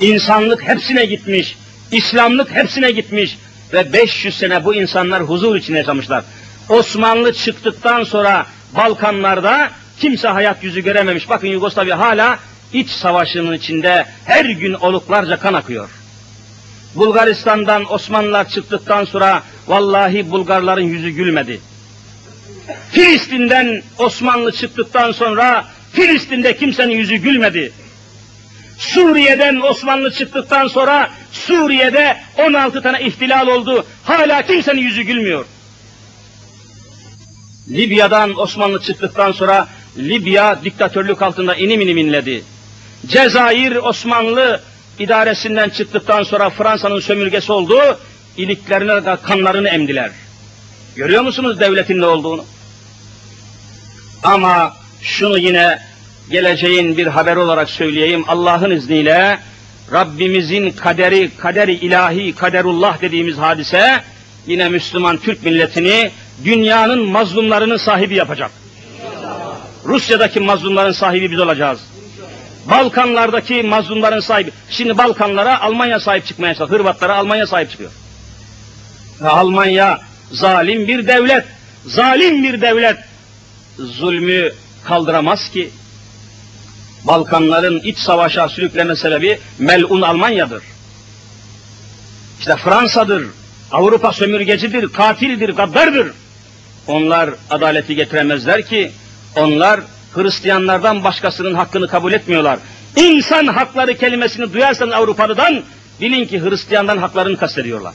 İnsanlık 0.00 0.62
hepsine 0.68 1.04
gitmiş. 1.04 1.56
İslamlık 1.92 2.50
hepsine 2.50 2.90
gitmiş. 2.90 3.38
Ve 3.72 3.92
500 3.92 4.38
sene 4.38 4.64
bu 4.64 4.74
insanlar 4.74 5.22
huzur 5.22 5.56
içinde 5.56 5.78
yaşamışlar. 5.78 6.24
Osmanlı 6.68 7.32
çıktıktan 7.32 8.04
sonra 8.04 8.46
Balkanlarda 8.76 9.70
kimse 10.00 10.28
hayat 10.28 10.64
yüzü 10.64 10.80
görememiş. 10.80 11.28
Bakın 11.28 11.48
Yugoslavya 11.48 11.98
hala 11.98 12.38
iç 12.72 12.90
savaşının 12.90 13.52
içinde 13.52 14.06
her 14.24 14.44
gün 14.44 14.74
oluklarca 14.74 15.36
kan 15.36 15.54
akıyor. 15.54 15.90
Bulgaristan'dan 16.94 17.92
Osmanlılar 17.92 18.48
çıktıktan 18.48 19.04
sonra 19.04 19.42
vallahi 19.68 20.30
Bulgarların 20.30 20.82
yüzü 20.82 21.10
gülmedi. 21.10 21.60
Filistin'den 22.90 23.82
Osmanlı 23.98 24.52
çıktıktan 24.52 25.12
sonra 25.12 25.64
Filistin'de 25.92 26.56
kimsenin 26.56 26.94
yüzü 26.94 27.16
gülmedi. 27.16 27.72
Suriye'den 28.78 29.60
Osmanlı 29.60 30.12
çıktıktan 30.12 30.68
sonra 30.68 31.10
Suriye'de 31.32 32.16
16 32.38 32.82
tane 32.82 33.00
ihtilal 33.00 33.46
oldu. 33.46 33.86
Hala 34.04 34.42
kimsenin 34.42 34.80
yüzü 34.80 35.02
gülmüyor. 35.02 35.46
Libya'dan 37.70 38.38
Osmanlı 38.38 38.82
çıktıktan 38.82 39.32
sonra 39.32 39.68
Libya 39.98 40.64
diktatörlük 40.64 41.22
altında 41.22 41.54
inim 41.54 41.80
inim 41.80 41.98
inledi. 41.98 42.44
Cezayir 43.06 43.76
Osmanlı 43.76 44.60
idaresinden 44.98 45.68
çıktıktan 45.68 46.22
sonra 46.22 46.50
Fransa'nın 46.50 47.00
sömürgesi 47.00 47.52
oldu, 47.52 47.98
iliklerine 48.36 49.16
kanlarını 49.22 49.68
emdiler. 49.68 50.10
Görüyor 50.96 51.22
musunuz 51.22 51.60
devletin 51.60 52.00
ne 52.00 52.06
olduğunu? 52.06 52.44
Ama 54.22 54.76
şunu 55.02 55.38
yine 55.38 55.78
geleceğin 56.30 56.96
bir 56.96 57.06
haber 57.06 57.36
olarak 57.36 57.70
söyleyeyim. 57.70 58.24
Allah'ın 58.28 58.70
izniyle 58.70 59.38
Rabbimizin 59.92 60.70
kaderi, 60.70 61.30
kaderi 61.36 61.72
ilahi, 61.72 62.34
kaderullah 62.34 63.00
dediğimiz 63.00 63.38
hadise 63.38 64.02
yine 64.46 64.68
Müslüman 64.68 65.16
Türk 65.16 65.44
milletini 65.44 66.10
dünyanın 66.44 67.08
mazlumlarının 67.08 67.76
sahibi 67.76 68.14
yapacak. 68.14 68.50
Rusya'daki 69.84 70.40
mazlumların 70.40 70.92
sahibi 70.92 71.30
biz 71.30 71.40
olacağız. 71.40 71.80
Balkanlardaki 72.70 73.62
mazlumların 73.62 74.20
sahibi. 74.20 74.50
Şimdi 74.70 74.98
Balkanlara 74.98 75.60
Almanya 75.60 76.00
sahip 76.00 76.26
çıkmaya 76.26 76.54
çalışıyor. 76.54 76.80
Hırvatlara 76.80 77.16
Almanya 77.16 77.46
sahip 77.46 77.70
çıkıyor. 77.70 77.90
Ve 79.20 79.28
Almanya 79.28 80.00
zalim 80.32 80.88
bir 80.88 81.06
devlet. 81.06 81.44
Zalim 81.86 82.42
bir 82.42 82.60
devlet. 82.60 82.96
Zulmü 83.78 84.52
kaldıramaz 84.84 85.50
ki. 85.50 85.70
Balkanların 87.04 87.80
iç 87.80 87.98
savaşa 87.98 88.48
sürükleme 88.48 88.96
sebebi 88.96 89.38
melun 89.58 90.02
Almanya'dır. 90.02 90.62
İşte 92.38 92.56
Fransa'dır. 92.56 93.26
Avrupa 93.72 94.12
sömürgecidir, 94.12 94.88
katildir, 94.88 95.48
gaddardır. 95.48 96.12
Onlar 96.86 97.30
adaleti 97.50 97.94
getiremezler 97.94 98.66
ki 98.66 98.92
onlar 99.36 99.80
Hristiyanlardan 100.14 101.04
başkasının 101.04 101.54
hakkını 101.54 101.88
kabul 101.88 102.12
etmiyorlar. 102.12 102.58
İnsan 102.96 103.46
hakları 103.46 103.96
kelimesini 103.96 104.52
duyarsanız 104.52 104.94
Avrupalı'dan 104.94 105.62
bilin 106.00 106.26
ki 106.26 106.42
Hristiyandan 106.42 106.98
haklarını 106.98 107.36
kastediyorlar. 107.36 107.94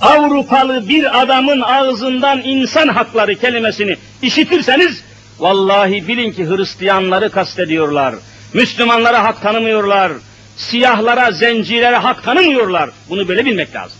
Avrupalı 0.00 0.88
bir 0.88 1.22
adamın 1.22 1.60
ağzından 1.60 2.42
insan 2.44 2.88
hakları 2.88 3.34
kelimesini 3.34 3.96
işitirseniz 4.22 5.02
vallahi 5.38 6.08
bilin 6.08 6.32
ki 6.32 6.48
Hristiyanları 6.48 7.30
kastediyorlar. 7.30 8.14
Müslümanlara 8.52 9.24
hak 9.24 9.42
tanımıyorlar. 9.42 10.12
Siyahlara, 10.56 11.32
zencilere 11.32 11.96
hak 11.96 12.22
tanımıyorlar. 12.24 12.90
Bunu 13.08 13.28
böyle 13.28 13.44
bilmek 13.44 13.74
lazım. 13.74 13.98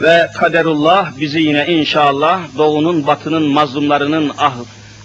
Ve 0.00 0.30
kaderullah 0.38 1.20
bizi 1.20 1.40
yine 1.40 1.66
inşallah 1.66 2.40
doğunun 2.58 3.06
batının 3.06 3.42
mazlumlarının 3.42 4.32
ah, 4.38 4.54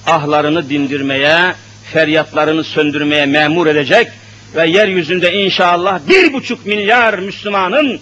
ahlarını 0.06 0.70
dindirmeye, 0.70 1.54
feryatlarını 1.94 2.64
söndürmeye 2.64 3.26
memur 3.26 3.68
edecek 3.68 4.08
ve 4.56 4.68
yeryüzünde 4.68 5.34
inşallah 5.34 6.00
bir 6.10 6.34
buçuk 6.34 6.66
milyar 6.66 7.20
Müslümanın 7.20 8.00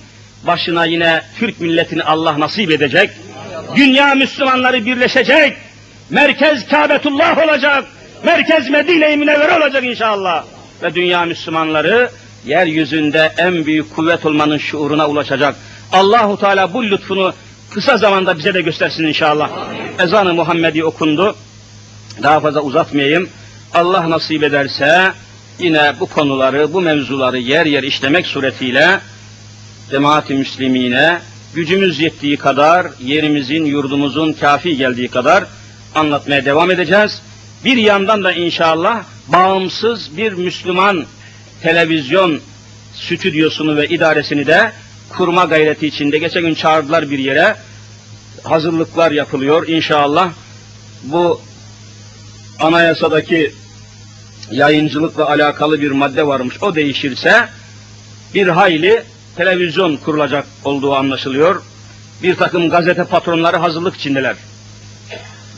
başına 0.48 0.86
yine 0.86 1.22
Türk 1.40 1.62
milletini 1.62 2.04
Allah 2.04 2.40
nasip 2.40 2.72
edecek. 2.72 3.10
Dünya 3.76 4.16
Müslümanları 4.16 4.86
birleşecek. 4.86 5.58
Merkez 6.10 6.68
Kâbetullah 6.68 7.38
olacak. 7.38 7.86
Merkez 8.24 8.70
Medine-i 8.70 9.18
Münevvere 9.18 9.58
olacak 9.58 9.84
inşallah. 9.84 10.44
Ve 10.84 10.96
dünya 10.96 11.26
Müslümanları 11.26 12.10
yeryüzünde 12.46 13.32
en 13.38 13.66
büyük 13.66 13.96
kuvvet 13.96 14.26
olmanın 14.26 14.58
şuuruna 14.58 15.08
ulaşacak. 15.08 15.56
Allahu 15.92 16.40
Teala 16.40 16.74
bu 16.74 16.84
lütfunu 16.84 17.34
kısa 17.72 17.98
zamanda 17.98 18.38
bize 18.38 18.54
de 18.54 18.62
göstersin 18.62 19.04
inşallah. 19.04 19.50
Ezan-ı 20.00 20.34
Muhammedi 20.34 20.84
okundu. 20.84 21.36
Daha 22.24 22.40
fazla 22.40 22.62
uzatmayayım. 22.62 23.30
Allah 23.74 24.10
nasip 24.10 24.44
ederse 24.44 25.12
yine 25.60 25.94
bu 26.00 26.06
konuları, 26.06 26.74
bu 26.74 26.82
mevzuları 26.82 27.38
yer 27.38 27.66
yer 27.66 27.84
işlemek 27.84 28.28
suretiyle 28.28 29.00
cemaat-i 29.92 30.34
müslimine 30.34 31.20
gücümüz 31.56 32.00
yettiği 32.00 32.38
kadar, 32.38 32.88
yerimizin, 33.00 33.66
yurdumuzun 33.66 34.34
kafi 34.34 34.78
geldiği 34.78 35.08
kadar 35.08 35.44
anlatmaya 35.96 36.46
devam 36.46 36.72
edeceğiz. 36.72 37.22
Bir 37.66 37.78
yandan 37.78 38.24
da 38.24 38.32
inşallah 38.32 39.04
bağımsız 39.28 40.18
bir 40.18 40.34
Müslüman 40.34 41.06
televizyon 41.62 42.42
stüdyosunu 42.94 43.78
ve 43.78 43.88
idaresini 43.88 44.48
de 44.48 44.72
kurma 45.10 45.46
gayreti 45.46 45.88
içinde. 45.88 46.18
Geçen 46.18 46.42
gün 46.42 46.56
çağırdılar 46.56 47.10
bir 47.10 47.20
yere. 47.20 47.56
Hazırlıklar 48.44 49.12
yapılıyor 49.12 49.68
inşallah. 49.68 50.32
Bu 51.04 51.42
anayasadaki 52.60 53.52
yayıncılıkla 54.52 55.30
alakalı 55.30 55.82
bir 55.82 55.92
madde 55.92 56.28
varmış. 56.28 56.56
O 56.62 56.76
değişirse 56.76 57.48
bir 58.34 58.48
hayli 58.48 59.04
televizyon 59.36 59.98
kurulacak 59.98 60.46
olduğu 60.64 60.96
anlaşılıyor. 60.96 61.62
Bir 62.24 62.36
takım 62.36 62.70
gazete 62.70 63.04
patronları 63.04 63.58
hazırlık 63.58 63.96
içindeler. 63.96 64.36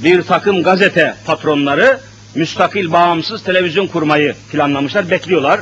Bir 0.03 0.23
takım 0.23 0.63
gazete 0.63 1.15
patronları 1.25 1.99
müstakil 2.35 2.91
bağımsız 2.91 3.43
televizyon 3.43 3.87
kurmayı 3.87 4.35
planlamışlar, 4.51 5.09
bekliyorlar. 5.09 5.59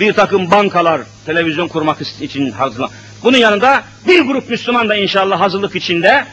Bir 0.00 0.12
takım 0.12 0.50
bankalar 0.50 1.00
televizyon 1.26 1.68
kurmak 1.68 2.00
için 2.20 2.50
hazırlan. 2.50 2.90
Bunun 3.22 3.38
yanında 3.38 3.82
bir 4.08 4.20
grup 4.20 4.50
Müslüman 4.50 4.88
da 4.88 4.96
inşallah 4.96 5.40
hazırlık 5.40 5.76
içinde. 5.76 6.24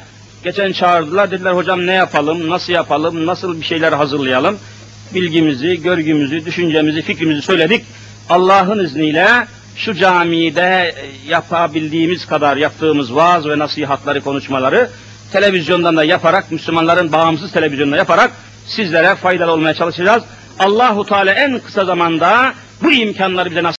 Geçen 0.43 0.72
çağırdılar, 0.72 1.32
dediler 1.32 1.51
hocam 1.51 1.88
ne 1.88 1.93
yapalım, 1.93 2.49
nasıl 2.49 2.74
yapalım, 2.74 3.26
nasıl 3.26 3.61
bir 3.61 3.66
şeyler 3.66 3.93
hazırlayalım. 3.93 4.57
Bilgimizi, 5.13 5.82
görgümüzü, 5.82 6.45
düşüncemizi, 6.45 7.01
fikrimizi 7.01 7.41
söyledik. 7.41 7.86
Allah'ın 8.30 8.84
izniyle 8.84 9.47
şu 9.76 9.93
camide 9.93 10.95
yapabildiğimiz 11.28 12.26
kadar 12.26 12.57
yaptığımız 12.57 13.15
vaaz 13.15 13.47
ve 13.47 13.59
nasihatları, 13.59 14.21
konuşmaları 14.21 14.89
televizyondan 15.32 15.97
da 15.97 16.03
yaparak, 16.03 16.51
Müslümanların 16.51 17.11
bağımsız 17.11 17.51
televizyonda 17.51 17.97
yaparak 17.97 18.32
sizlere 18.67 19.15
faydalı 19.15 19.51
olmaya 19.51 19.73
çalışacağız. 19.73 20.23
Allahu 20.59 21.05
Teala 21.05 21.32
en 21.34 21.59
kısa 21.59 21.86
zamanda 21.86 22.53
bu 22.84 22.91
imkanları 22.91 23.49
bize 23.49 23.63
nasip 23.63 23.73